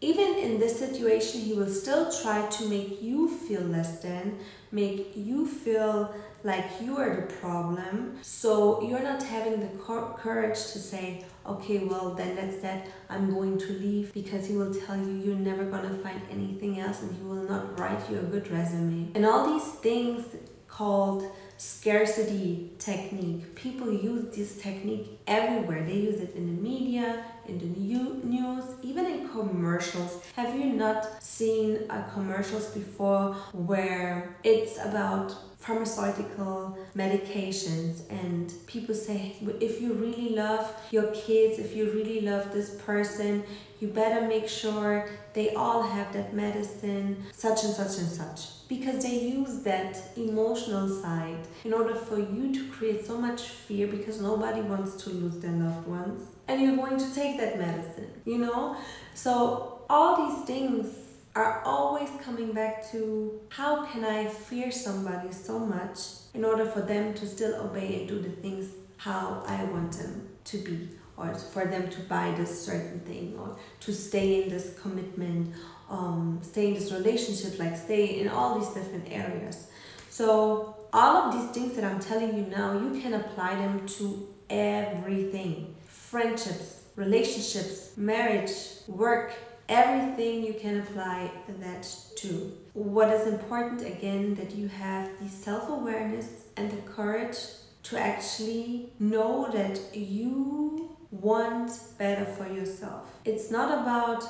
even 0.00 0.34
in 0.36 0.60
this 0.60 0.78
situation, 0.78 1.40
he 1.40 1.54
will 1.54 1.68
still 1.68 2.10
try 2.22 2.46
to 2.46 2.68
make 2.68 3.02
you 3.02 3.28
feel 3.28 3.62
less 3.62 4.00
than, 4.00 4.38
make 4.70 5.12
you 5.16 5.46
feel 5.46 6.14
like 6.44 6.64
you 6.80 6.96
are 6.96 7.16
the 7.16 7.34
problem. 7.34 8.16
So 8.22 8.80
you're 8.82 9.02
not 9.02 9.22
having 9.22 9.58
the 9.58 9.70
courage 10.16 10.58
to 10.72 10.78
say, 10.78 11.24
okay, 11.44 11.78
well, 11.78 12.14
then 12.14 12.36
that's 12.36 12.58
that. 12.58 12.86
I'm 13.10 13.34
going 13.34 13.58
to 13.58 13.72
leave 13.72 14.14
because 14.14 14.46
he 14.46 14.54
will 14.54 14.72
tell 14.72 14.96
you 14.96 15.14
you're 15.14 15.34
never 15.34 15.64
going 15.64 15.88
to 15.88 15.96
find 16.02 16.20
anything 16.30 16.78
else 16.78 17.02
and 17.02 17.12
he 17.16 17.22
will 17.24 17.48
not 17.48 17.78
write 17.78 18.08
you 18.08 18.18
a 18.18 18.22
good 18.22 18.48
resume. 18.50 19.10
And 19.16 19.26
all 19.26 19.52
these 19.52 19.68
things 19.80 20.24
called 20.68 21.24
scarcity 21.58 22.70
technique. 22.78 23.54
People 23.54 23.92
use 23.92 24.34
this 24.34 24.62
technique 24.62 25.18
everywhere. 25.26 25.84
They 25.84 25.96
use 25.96 26.20
it 26.20 26.34
in 26.34 26.46
the 26.46 26.62
media, 26.62 27.24
in 27.46 27.58
the 27.58 27.66
new 27.66 28.20
news, 28.24 28.64
even 28.82 29.04
in 29.06 29.28
commercials. 29.28 30.22
Have 30.36 30.58
you 30.58 30.66
not 30.66 31.22
seen 31.22 31.80
uh, 31.90 32.04
commercials 32.14 32.68
before 32.68 33.34
where 33.52 34.36
it's 34.44 34.78
about 34.78 35.34
pharmaceutical 35.58 36.78
medications 36.96 38.08
and 38.10 38.54
people 38.66 38.94
say 38.94 39.34
if 39.60 39.80
you 39.82 39.92
really 39.92 40.30
love 40.30 40.72
your 40.92 41.10
kids 41.12 41.58
if 41.58 41.74
you 41.74 41.90
really 41.90 42.20
love 42.20 42.52
this 42.52 42.76
person 42.76 43.42
you 43.80 43.88
better 43.88 44.26
make 44.28 44.48
sure 44.48 45.10
they 45.34 45.52
all 45.54 45.82
have 45.82 46.12
that 46.12 46.32
medicine 46.32 47.24
such 47.32 47.64
and 47.64 47.74
such 47.74 47.98
and 47.98 48.08
such 48.08 48.57
because 48.68 49.02
they 49.02 49.18
use 49.20 49.60
that 49.60 49.98
emotional 50.16 50.88
side 50.88 51.46
in 51.64 51.72
order 51.72 51.94
for 51.94 52.18
you 52.18 52.52
to 52.52 52.68
create 52.68 53.06
so 53.06 53.18
much 53.18 53.42
fear 53.42 53.86
because 53.86 54.20
nobody 54.20 54.60
wants 54.60 55.02
to 55.04 55.10
lose 55.10 55.38
their 55.38 55.52
loved 55.52 55.86
ones. 55.86 56.28
And 56.46 56.60
you're 56.60 56.76
going 56.76 56.98
to 56.98 57.14
take 57.14 57.38
that 57.38 57.58
medicine 57.58 58.08
you 58.24 58.38
know? 58.38 58.76
So 59.14 59.82
all 59.88 60.28
these 60.28 60.44
things 60.44 60.94
are 61.34 61.62
always 61.64 62.10
coming 62.22 62.52
back 62.52 62.90
to 62.90 63.40
how 63.48 63.86
can 63.86 64.04
I 64.04 64.26
fear 64.26 64.70
somebody 64.70 65.32
so 65.32 65.58
much 65.58 65.98
in 66.34 66.44
order 66.44 66.66
for 66.66 66.80
them 66.80 67.14
to 67.14 67.26
still 67.26 67.54
obey 67.62 68.00
and 68.00 68.08
do 68.08 68.20
the 68.20 68.30
things 68.30 68.66
how 68.96 69.44
I 69.46 69.64
want 69.64 69.92
them 69.92 70.28
to 70.44 70.58
be 70.58 70.88
or 71.16 71.34
for 71.34 71.64
them 71.64 71.88
to 71.90 72.00
buy 72.00 72.32
this 72.36 72.66
certain 72.66 73.00
thing 73.00 73.36
or 73.38 73.56
to 73.80 73.92
stay 73.92 74.42
in 74.42 74.48
this 74.48 74.76
commitment 74.80 75.54
um, 75.90 76.40
stay 76.42 76.68
in 76.68 76.74
this 76.74 76.92
relationship 76.92 77.58
like 77.58 77.76
stay 77.76 78.20
in 78.20 78.28
all 78.28 78.58
these 78.58 78.68
different 78.68 79.06
areas 79.10 79.68
so 80.10 80.76
all 80.92 81.16
of 81.16 81.32
these 81.32 81.50
things 81.50 81.74
that 81.76 81.84
i'm 81.84 82.00
telling 82.00 82.36
you 82.36 82.44
now 82.46 82.72
you 82.78 83.00
can 83.00 83.14
apply 83.14 83.54
them 83.54 83.86
to 83.86 84.28
everything 84.50 85.74
friendships 85.86 86.84
relationships 86.96 87.92
marriage 87.96 88.50
work 88.86 89.34
everything 89.68 90.42
you 90.42 90.54
can 90.54 90.80
apply 90.80 91.30
that 91.60 91.86
to. 92.16 92.52
What 92.72 93.10
is 93.10 93.26
important 93.26 93.82
again 93.82 94.34
that 94.36 94.54
you 94.54 94.68
have 94.68 95.10
the 95.20 95.28
self-awareness 95.28 96.46
and 96.56 96.70
the 96.70 96.82
courage 96.82 97.36
to 97.84 97.98
actually 97.98 98.92
know 98.98 99.50
that 99.52 99.80
you 99.94 100.96
want 101.10 101.70
better 101.98 102.24
for 102.24 102.46
yourself. 102.46 103.06
It's 103.24 103.50
not 103.50 103.82
about 103.82 104.24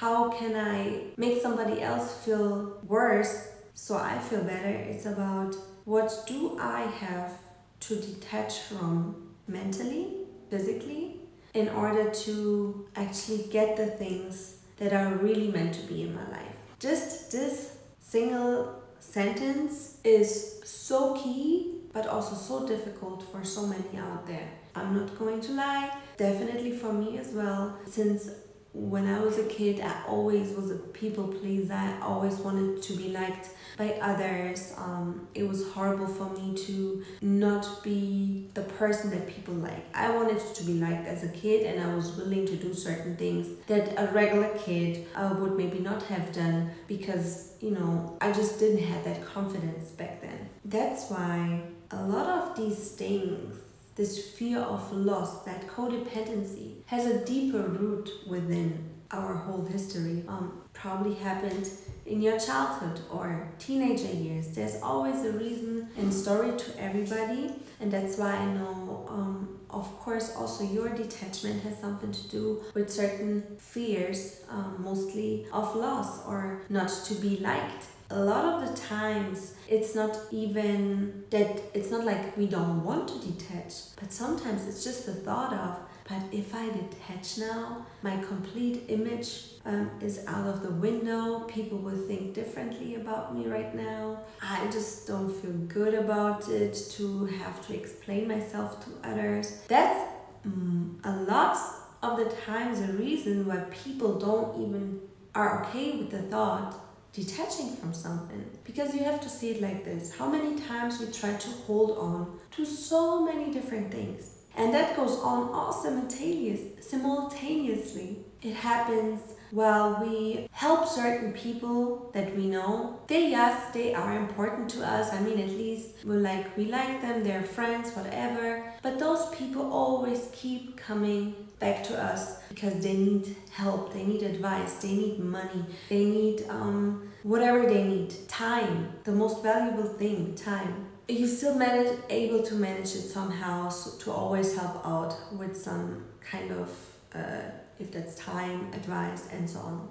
how 0.00 0.30
can 0.30 0.54
I 0.54 1.00
make 1.16 1.42
somebody 1.42 1.82
else 1.82 2.24
feel 2.24 2.78
worse 2.86 3.48
so 3.74 3.96
I 3.96 4.18
feel 4.18 4.42
better. 4.42 4.68
It's 4.68 5.06
about 5.06 5.56
what 5.84 6.12
do 6.26 6.56
I 6.60 6.82
have 6.82 7.32
to 7.80 7.96
detach 7.96 8.60
from 8.60 9.32
mentally, 9.48 10.26
physically, 10.50 11.20
in 11.52 11.68
order 11.70 12.10
to 12.10 12.86
actually 12.94 13.44
get 13.50 13.76
the 13.76 13.86
things 13.86 14.58
that 14.76 14.92
are 14.92 15.14
really 15.14 15.48
meant 15.48 15.74
to 15.74 15.82
be 15.86 16.02
in 16.02 16.14
my 16.14 16.28
life. 16.30 16.58
Just 16.78 17.32
this 17.32 17.78
single 17.98 18.82
sentence 19.00 19.98
is 20.04 20.60
so 20.64 21.14
key, 21.14 21.80
but 21.92 22.06
also 22.06 22.36
so 22.36 22.66
difficult 22.68 23.24
for 23.32 23.44
so 23.44 23.66
many 23.66 23.98
out 23.98 24.26
there. 24.28 24.48
I'm 24.76 24.94
not 24.94 25.18
going 25.18 25.40
to 25.40 25.52
lie, 25.52 25.90
definitely 26.16 26.76
for 26.76 26.92
me 26.92 27.18
as 27.18 27.32
well, 27.32 27.78
since 27.86 28.30
when 28.72 29.06
I 29.06 29.18
was 29.20 29.38
a 29.38 29.44
kid, 29.44 29.80
I 29.80 30.04
always 30.06 30.54
was 30.54 30.70
a 30.70 30.76
people 30.76 31.28
pleaser. 31.28 31.72
I 31.72 31.98
always 32.02 32.36
wanted 32.36 32.82
to 32.82 32.92
be 32.94 33.08
liked 33.08 33.50
by 33.76 33.92
others. 34.00 34.74
Um, 34.76 35.28
it 35.34 35.48
was 35.48 35.70
horrible 35.72 36.06
for 36.06 36.28
me 36.30 36.54
to 36.66 37.04
not 37.22 37.82
be 37.82 38.50
the 38.54 38.62
person 38.62 39.10
that 39.10 39.26
people 39.26 39.54
like. 39.54 39.84
I 39.94 40.10
wanted 40.10 40.40
to 40.54 40.64
be 40.64 40.74
liked 40.74 41.06
as 41.06 41.24
a 41.24 41.28
kid, 41.28 41.66
and 41.66 41.82
I 41.82 41.94
was 41.94 42.16
willing 42.16 42.46
to 42.46 42.56
do 42.56 42.74
certain 42.74 43.16
things 43.16 43.48
that 43.66 43.94
a 43.96 44.12
regular 44.12 44.56
kid 44.58 45.06
uh, 45.14 45.34
would 45.38 45.56
maybe 45.56 45.78
not 45.78 46.02
have 46.04 46.32
done 46.32 46.70
because 46.86 47.54
you 47.60 47.70
know 47.70 48.16
I 48.20 48.32
just 48.32 48.58
didn't 48.58 48.84
have 48.84 49.04
that 49.04 49.24
confidence 49.24 49.90
back 49.90 50.20
then. 50.20 50.48
That's 50.64 51.08
why 51.08 51.62
a 51.90 52.02
lot 52.02 52.26
of 52.26 52.56
these 52.56 52.90
things 52.90 53.56
this 53.98 54.30
fear 54.30 54.60
of 54.60 54.90
loss, 54.92 55.44
that 55.44 55.66
codependency, 55.66 56.76
has 56.86 57.04
a 57.04 57.24
deeper 57.24 57.58
root 57.58 58.08
within 58.30 58.88
our 59.10 59.34
whole 59.34 59.64
history. 59.66 60.24
Um, 60.28 60.62
probably 60.72 61.14
happened 61.14 61.68
in 62.06 62.22
your 62.22 62.38
childhood 62.38 63.00
or 63.10 63.48
teenager 63.58 64.06
years. 64.06 64.54
There's 64.54 64.80
always 64.82 65.24
a 65.24 65.32
reason 65.32 65.88
and 65.98 66.14
story 66.14 66.56
to 66.56 66.80
everybody, 66.80 67.50
and 67.80 67.90
that's 67.90 68.16
why 68.16 68.30
I 68.36 68.44
know, 68.54 69.04
um, 69.08 69.57
of 69.70 69.86
course, 69.98 70.34
also 70.36 70.64
your 70.64 70.88
detachment 70.88 71.62
has 71.62 71.78
something 71.78 72.12
to 72.12 72.28
do 72.28 72.62
with 72.74 72.90
certain 72.90 73.56
fears, 73.58 74.42
um, 74.48 74.76
mostly 74.78 75.46
of 75.52 75.76
loss 75.76 76.26
or 76.26 76.62
not 76.68 76.88
to 77.06 77.14
be 77.14 77.38
liked. 77.38 77.84
A 78.10 78.18
lot 78.18 78.44
of 78.62 78.68
the 78.68 78.74
times 78.80 79.54
it's 79.68 79.94
not 79.94 80.16
even 80.30 81.24
that 81.30 81.60
it's 81.74 81.90
not 81.90 82.04
like 82.06 82.34
we 82.38 82.46
don't 82.46 82.82
want 82.82 83.06
to 83.08 83.18
detach 83.20 83.74
but 84.00 84.10
sometimes 84.10 84.66
it's 84.66 84.82
just 84.82 85.04
the 85.04 85.12
thought 85.12 85.52
of 85.52 85.76
but 86.08 86.22
if 86.32 86.54
i 86.54 86.68
detach 86.70 87.38
now 87.38 87.86
my 88.02 88.16
complete 88.22 88.84
image 88.88 89.48
um, 89.68 89.90
is 90.00 90.24
out 90.26 90.46
of 90.46 90.62
the 90.62 90.70
window. 90.70 91.40
People 91.40 91.78
will 91.78 92.06
think 92.06 92.34
differently 92.34 92.94
about 92.94 93.36
me 93.36 93.46
right 93.46 93.74
now. 93.74 94.20
I 94.42 94.66
just 94.70 95.06
don't 95.06 95.30
feel 95.30 95.52
good 95.52 95.94
about 95.94 96.48
it 96.48 96.74
to 96.92 97.26
have 97.26 97.66
to 97.66 97.74
explain 97.74 98.26
myself 98.26 98.82
to 98.84 99.08
others. 99.08 99.62
That's 99.68 100.10
mm, 100.46 100.94
a 101.04 101.16
lot 101.30 101.58
of 102.02 102.16
the 102.16 102.34
times 102.46 102.80
a 102.80 102.92
reason 102.94 103.46
why 103.46 103.58
people 103.84 104.18
don't 104.18 104.62
even 104.62 105.00
are 105.34 105.66
okay 105.66 105.98
with 105.98 106.10
the 106.10 106.22
thought 106.22 106.74
detaching 107.12 107.76
from 107.76 107.92
something. 107.92 108.44
Because 108.64 108.94
you 108.94 109.04
have 109.04 109.20
to 109.20 109.28
see 109.28 109.50
it 109.50 109.60
like 109.60 109.84
this. 109.84 110.16
How 110.16 110.30
many 110.30 110.58
times 110.60 110.98
we 110.98 111.06
try 111.12 111.34
to 111.34 111.48
hold 111.66 111.98
on 111.98 112.38
to 112.52 112.64
so 112.64 113.22
many 113.24 113.52
different 113.52 113.92
things 113.92 114.37
and 114.58 114.74
that 114.74 114.96
goes 114.96 115.18
on 115.20 115.50
all 115.54 115.72
simultaneous, 115.72 116.84
simultaneously. 116.86 118.18
It 118.42 118.54
happens 118.54 119.20
while 119.50 120.04
we 120.04 120.48
help 120.52 120.86
certain 120.86 121.32
people 121.32 122.10
that 122.12 122.36
we 122.36 122.46
know. 122.46 123.00
They 123.06 123.30
yes 123.30 123.72
they 123.72 123.94
are 123.94 124.16
important 124.16 124.68
to 124.70 124.86
us. 124.86 125.12
I 125.12 125.20
mean 125.20 125.38
at 125.40 125.48
least 125.48 126.04
we're 126.04 126.20
like 126.20 126.56
we 126.56 126.64
like 126.66 127.00
them 127.00 127.24
they're 127.24 127.42
friends 127.42 127.92
whatever. 127.92 128.72
But 128.82 128.98
those 128.98 129.28
people 129.34 129.72
always 129.72 130.28
keep 130.32 130.76
coming 130.76 131.34
back 131.60 131.82
to 131.84 132.00
us 132.00 132.40
because 132.48 132.82
they 132.82 132.94
need 132.94 133.34
help 133.50 133.92
they 133.92 134.04
need 134.04 134.22
advice 134.22 134.74
they 134.74 134.92
need 134.92 135.18
money 135.18 135.64
they 135.88 136.04
need 136.04 136.44
um, 136.48 137.08
whatever 137.22 137.66
they 137.66 137.82
need. 137.82 138.14
Time 138.28 138.92
the 139.04 139.12
most 139.12 139.42
valuable 139.42 139.88
thing 139.88 140.34
time 140.34 140.86
you 141.08 141.26
still 141.26 141.54
manage 141.54 141.98
able 142.10 142.42
to 142.42 142.54
manage 142.54 142.94
it 142.94 143.08
somehow 143.08 143.68
so 143.70 143.98
to 143.98 144.12
always 144.12 144.56
help 144.56 144.86
out 144.86 145.16
with 145.32 145.56
some 145.56 146.04
kind 146.20 146.52
of 146.52 146.70
uh, 147.14 147.40
if 147.78 147.90
that's 147.90 148.14
time 148.16 148.70
advice 148.74 149.28
and 149.32 149.48
so 149.48 149.60
on. 149.60 149.88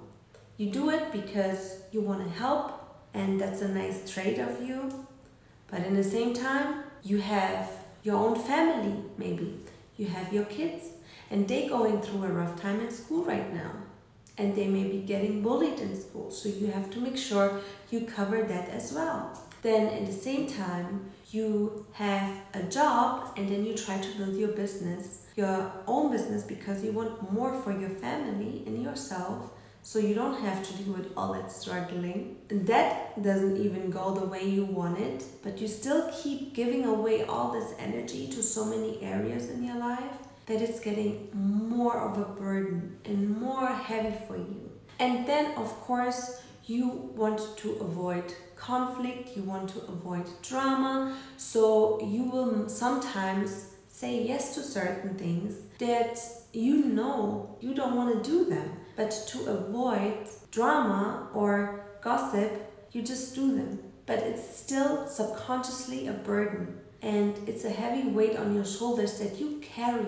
You 0.58 0.70
do 0.70 0.90
it 0.90 1.10
because 1.12 1.78
you 1.92 2.00
want 2.00 2.22
to 2.22 2.30
help 2.30 2.72
and 3.14 3.40
that's 3.40 3.62
a 3.62 3.68
nice 3.68 4.10
trait 4.12 4.38
of 4.38 4.62
you 4.62 5.06
but 5.70 5.80
in 5.84 5.94
the 5.94 6.04
same 6.04 6.34
time 6.34 6.84
you 7.02 7.18
have 7.18 7.68
your 8.04 8.16
own 8.16 8.36
family 8.36 9.02
maybe. 9.16 9.58
You 9.96 10.06
have 10.06 10.32
your 10.32 10.44
kids 10.44 10.84
and 11.30 11.48
they 11.48 11.66
going 11.66 12.00
through 12.00 12.24
a 12.24 12.28
rough 12.28 12.60
time 12.60 12.80
in 12.80 12.90
school 12.90 13.24
right 13.24 13.52
now 13.52 13.72
and 14.36 14.54
they 14.54 14.68
may 14.68 14.84
be 14.84 14.98
getting 14.98 15.42
bullied 15.42 15.80
in 15.80 16.00
school 16.00 16.30
so 16.30 16.48
you 16.48 16.68
have 16.68 16.90
to 16.90 17.00
make 17.00 17.16
sure 17.16 17.60
you 17.90 18.02
cover 18.02 18.42
that 18.44 18.68
as 18.68 18.92
well 18.92 19.47
then 19.62 19.88
at 19.88 20.06
the 20.06 20.12
same 20.12 20.46
time 20.46 21.10
you 21.30 21.86
have 21.92 22.34
a 22.54 22.62
job 22.64 23.32
and 23.36 23.48
then 23.48 23.64
you 23.64 23.74
try 23.74 23.98
to 23.98 24.18
build 24.18 24.34
your 24.36 24.48
business 24.48 25.26
your 25.38 25.72
own 25.86 26.10
business 26.10 26.42
because 26.42 26.84
you 26.84 26.90
want 26.90 27.32
more 27.32 27.54
for 27.62 27.72
your 27.72 27.90
family 27.90 28.64
and 28.66 28.82
yourself 28.82 29.52
so 29.82 30.00
you 30.00 30.14
don't 30.14 30.40
have 30.42 30.66
to 30.66 30.82
do 30.82 30.92
with 30.92 31.12
all 31.16 31.32
that 31.32 31.50
struggling. 31.50 32.36
And 32.50 32.66
That 32.66 33.22
doesn't 33.22 33.56
even 33.56 33.90
go 33.90 34.12
the 34.12 34.26
way 34.26 34.44
you 34.44 34.64
want 34.64 34.98
it, 34.98 35.24
but 35.42 35.60
you 35.60 35.68
still 35.68 36.10
keep 36.12 36.54
giving 36.54 36.84
away 36.84 37.22
all 37.22 37.52
this 37.52 37.72
energy 37.78 38.26
to 38.28 38.42
so 38.42 38.64
many 38.64 39.00
areas 39.00 39.48
in 39.48 39.62
your 39.64 39.76
life 39.76 40.18
that 40.46 40.60
it's 40.60 40.80
getting 40.80 41.30
more 41.32 41.98
of 42.00 42.18
a 42.18 42.24
burden 42.24 42.98
and 43.04 43.40
more 43.40 43.68
heavy 43.68 44.14
for 44.26 44.36
you. 44.36 44.70
And 44.98 45.26
then, 45.26 45.56
of 45.56 45.68
course, 45.82 46.42
you 46.68 46.88
want 47.16 47.56
to 47.56 47.72
avoid 47.80 48.34
conflict, 48.56 49.36
you 49.36 49.42
want 49.42 49.68
to 49.70 49.80
avoid 49.86 50.26
drama, 50.42 51.16
so 51.36 52.00
you 52.04 52.24
will 52.24 52.68
sometimes 52.68 53.74
say 53.88 54.22
yes 54.22 54.54
to 54.54 54.62
certain 54.62 55.14
things 55.16 55.54
that 55.78 56.18
you 56.52 56.84
know 56.84 57.56
you 57.60 57.74
don't 57.74 57.96
want 57.96 58.22
to 58.22 58.30
do 58.30 58.44
them, 58.44 58.70
but 58.96 59.10
to 59.28 59.46
avoid 59.46 60.28
drama 60.50 61.28
or 61.34 61.84
gossip, 62.02 62.52
you 62.92 63.02
just 63.02 63.34
do 63.34 63.56
them. 63.56 63.78
But 64.06 64.18
it's 64.20 64.56
still 64.56 65.06
subconsciously 65.08 66.06
a 66.06 66.12
burden 66.12 66.78
and 67.02 67.36
it's 67.48 67.64
a 67.64 67.70
heavy 67.70 68.08
weight 68.08 68.36
on 68.36 68.54
your 68.54 68.64
shoulders 68.64 69.18
that 69.18 69.38
you 69.38 69.58
carry 69.62 70.06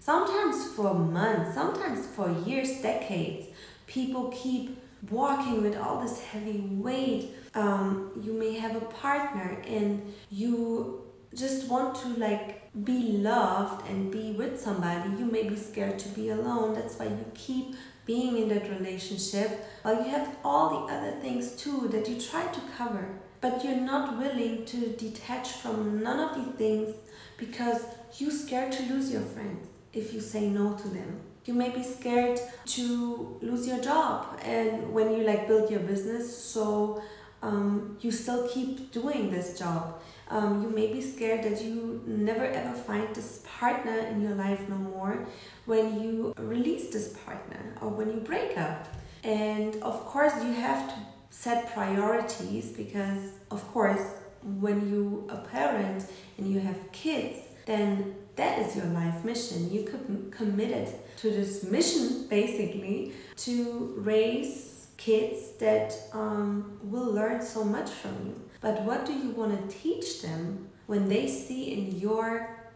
Sometimes 0.00 0.72
for 0.72 0.94
months, 0.94 1.54
sometimes 1.54 2.06
for 2.06 2.30
years, 2.46 2.80
decades, 2.80 3.48
people 3.86 4.30
keep 4.34 4.79
walking 5.08 5.62
with 5.62 5.76
all 5.76 6.00
this 6.00 6.22
heavy 6.22 6.60
weight. 6.60 7.30
Um, 7.54 8.12
you 8.22 8.32
may 8.32 8.54
have 8.58 8.76
a 8.76 8.80
partner 8.80 9.62
and 9.66 10.12
you 10.30 11.02
just 11.34 11.68
want 11.68 11.94
to 11.94 12.08
like 12.08 12.60
be 12.84 13.12
loved 13.12 13.88
and 13.88 14.10
be 14.10 14.32
with 14.32 14.60
somebody. 14.60 15.10
You 15.10 15.24
may 15.24 15.48
be 15.48 15.56
scared 15.56 15.98
to 16.00 16.08
be 16.10 16.30
alone. 16.30 16.74
That's 16.74 16.98
why 16.98 17.06
you 17.06 17.24
keep 17.34 17.74
being 18.04 18.36
in 18.38 18.48
that 18.48 18.68
relationship 18.70 19.66
while 19.82 19.96
you 20.02 20.10
have 20.10 20.36
all 20.44 20.86
the 20.86 20.92
other 20.92 21.12
things 21.20 21.52
too 21.52 21.88
that 21.92 22.08
you 22.08 22.20
try 22.20 22.46
to 22.46 22.60
cover. 22.76 23.08
But 23.40 23.64
you're 23.64 23.76
not 23.76 24.18
willing 24.18 24.66
to 24.66 24.88
detach 24.90 25.52
from 25.52 26.02
none 26.02 26.20
of 26.20 26.36
these 26.36 26.54
things 26.56 26.94
because 27.38 27.84
you're 28.18 28.30
scared 28.30 28.72
to 28.72 28.82
lose 28.92 29.10
your 29.10 29.22
friends 29.22 29.66
if 29.92 30.12
you 30.12 30.20
say 30.20 30.48
no 30.48 30.74
to 30.74 30.88
them. 30.88 31.20
You 31.44 31.54
may 31.54 31.70
be 31.70 31.82
scared 31.82 32.38
to 32.66 33.38
lose 33.40 33.66
your 33.66 33.80
job 33.80 34.38
and 34.42 34.92
when 34.92 35.16
you 35.16 35.24
like 35.24 35.48
build 35.48 35.70
your 35.70 35.80
business 35.80 36.36
so 36.36 37.02
um, 37.42 37.96
you 38.00 38.10
still 38.10 38.46
keep 38.48 38.92
doing 38.92 39.30
this 39.30 39.58
job. 39.58 40.00
Um, 40.28 40.62
you 40.62 40.68
may 40.68 40.92
be 40.92 41.00
scared 41.00 41.42
that 41.42 41.62
you 41.62 42.02
never 42.06 42.44
ever 42.44 42.74
find 42.74 43.14
this 43.14 43.42
partner 43.44 43.98
in 43.98 44.20
your 44.20 44.34
life 44.34 44.68
no 44.68 44.76
more 44.76 45.26
when 45.64 46.00
you 46.00 46.34
release 46.36 46.90
this 46.90 47.16
partner 47.24 47.74
or 47.80 47.88
when 47.88 48.08
you 48.08 48.20
break 48.20 48.56
up. 48.58 48.88
And 49.24 49.76
of 49.82 50.04
course, 50.04 50.34
you 50.42 50.52
have 50.52 50.88
to 50.88 50.94
set 51.30 51.72
priorities 51.72 52.72
because, 52.72 53.32
of 53.50 53.66
course, 53.72 54.02
when 54.42 54.88
you 54.88 55.26
a 55.30 55.38
parent 55.38 56.06
and 56.38 56.50
you 56.50 56.60
have 56.60 56.92
kids, 56.92 57.38
then 57.66 58.14
that 58.40 58.58
is 58.58 58.74
your 58.74 58.86
life 58.86 59.22
mission. 59.22 59.70
You 59.70 59.82
com- 59.84 60.30
committed 60.30 60.88
to 61.18 61.30
this 61.30 61.62
mission 61.62 62.26
basically 62.28 63.12
to 63.36 63.94
raise 63.98 64.88
kids 64.96 65.52
that 65.58 65.88
um, 66.14 66.78
will 66.82 67.10
learn 67.12 67.42
so 67.42 67.62
much 67.62 67.90
from 67.90 68.14
you. 68.26 68.40
But 68.62 68.82
what 68.82 69.04
do 69.04 69.12
you 69.12 69.30
want 69.30 69.52
to 69.52 69.76
teach 69.76 70.22
them 70.22 70.68
when 70.86 71.08
they 71.08 71.28
see 71.28 71.72
in 71.74 71.98
your 71.98 72.26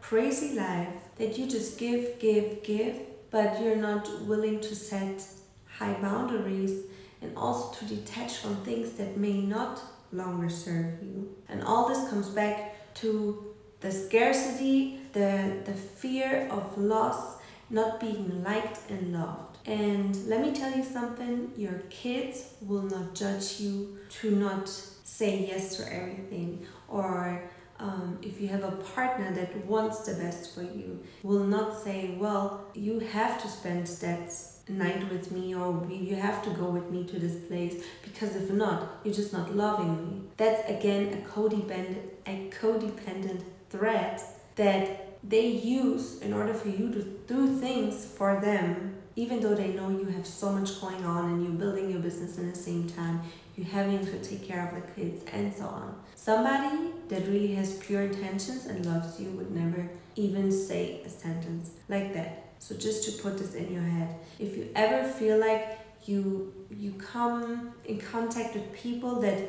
crazy 0.01 0.55
life 0.55 0.93
that 1.17 1.37
you 1.37 1.47
just 1.47 1.79
give, 1.79 2.19
give, 2.19 2.61
give, 2.63 2.99
but 3.31 3.59
you're 3.59 3.83
not 3.89 4.07
willing 4.25 4.59
to 4.61 4.75
set 4.75 5.25
high 5.65 5.93
boundaries 5.93 6.83
and 7.21 7.35
also 7.35 7.75
to 7.77 7.95
detach 7.95 8.37
from 8.37 8.55
things 8.57 8.91
that 8.93 9.17
may 9.17 9.39
not 9.55 9.81
longer 10.11 10.49
serve 10.49 11.01
you. 11.01 11.35
And 11.49 11.63
all 11.63 11.89
this 11.89 12.07
comes 12.09 12.29
back 12.29 12.93
to 13.01 13.55
the 13.81 13.91
scarcity, 13.91 14.99
the, 15.15 15.61
the 15.65 15.73
fear 15.73 16.47
of 16.51 16.77
loss, 16.77 17.37
not 17.71 17.99
being 17.99 18.43
liked 18.43 18.79
and 18.91 19.13
loved. 19.13 19.57
And 19.65 20.13
let 20.27 20.41
me 20.41 20.53
tell 20.53 20.71
you 20.77 20.83
something 20.83 21.51
your 21.57 21.79
kids 21.89 22.53
will 22.61 22.83
not 22.83 23.15
judge 23.15 23.59
you 23.59 23.97
to 24.19 24.31
not 24.31 24.69
say 24.69 25.47
yes 25.47 25.77
to 25.77 25.83
everything 25.91 26.67
or 26.87 27.49
um, 27.79 28.19
if 28.21 28.39
you 28.39 28.47
have 28.47 28.63
a 28.63 28.71
partner 28.71 29.33
that 29.33 29.65
wants 29.65 29.99
the 30.05 30.13
best 30.13 30.55
for 30.55 30.61
you, 30.61 31.03
will 31.23 31.43
not 31.43 31.77
say, 31.77 32.15
Well, 32.17 32.65
you 32.73 32.99
have 32.99 33.41
to 33.41 33.47
spend 33.49 33.87
that 33.87 34.31
night 34.69 35.09
with 35.11 35.31
me 35.31 35.53
or 35.55 35.85
you 35.89 36.15
have 36.15 36.41
to 36.43 36.49
go 36.51 36.65
with 36.69 36.89
me 36.89 37.03
to 37.05 37.19
this 37.19 37.35
place 37.47 37.83
because 38.03 38.35
if 38.35 38.49
not, 38.49 38.99
you're 39.03 39.13
just 39.13 39.33
not 39.33 39.55
loving 39.55 39.97
me. 39.97 40.21
That's 40.37 40.69
again 40.69 41.13
a 41.13 41.29
codependent, 41.29 42.11
a 42.25 42.49
codependent 42.61 43.43
threat 43.69 44.23
that 44.55 45.04
they 45.27 45.47
use 45.47 46.19
in 46.19 46.33
order 46.33 46.53
for 46.53 46.69
you 46.69 46.91
to 46.91 47.01
do 47.27 47.59
things 47.59 48.05
for 48.05 48.39
them 48.39 48.95
even 49.15 49.39
though 49.39 49.55
they 49.55 49.69
know 49.69 49.89
you 49.89 50.05
have 50.05 50.27
so 50.27 50.51
much 50.51 50.81
going 50.81 51.05
on 51.05 51.31
and 51.31 51.43
you're 51.43 51.53
building 51.53 51.89
your 51.89 51.99
business 51.99 52.37
in 52.37 52.49
the 52.49 52.55
same 52.55 52.87
time 52.87 53.21
you're 53.55 53.67
having 53.67 54.05
to 54.05 54.19
take 54.21 54.45
care 54.45 54.67
of 54.67 54.75
the 54.75 55.01
kids 55.01 55.23
and 55.31 55.53
so 55.53 55.65
on. 55.65 55.95
Somebody 56.15 56.91
that 57.07 57.25
really 57.27 57.55
has 57.55 57.77
pure 57.77 58.01
intentions 58.01 58.65
and 58.65 58.85
loves 58.85 59.19
you 59.19 59.29
would 59.31 59.51
never 59.51 59.89
even 60.15 60.51
say 60.51 61.01
a 61.05 61.09
sentence 61.09 61.71
like 61.87 62.13
that. 62.13 62.55
So 62.59 62.75
just 62.75 63.05
to 63.05 63.23
put 63.23 63.37
this 63.37 63.53
in 63.53 63.71
your 63.71 63.83
head 63.83 64.15
if 64.39 64.57
you 64.57 64.69
ever 64.75 65.07
feel 65.07 65.37
like 65.37 65.79
you 66.05 66.53
you 66.69 66.93
come 66.93 67.73
in 67.85 67.99
contact 67.99 68.55
with 68.55 68.73
people 68.73 69.21
that 69.21 69.39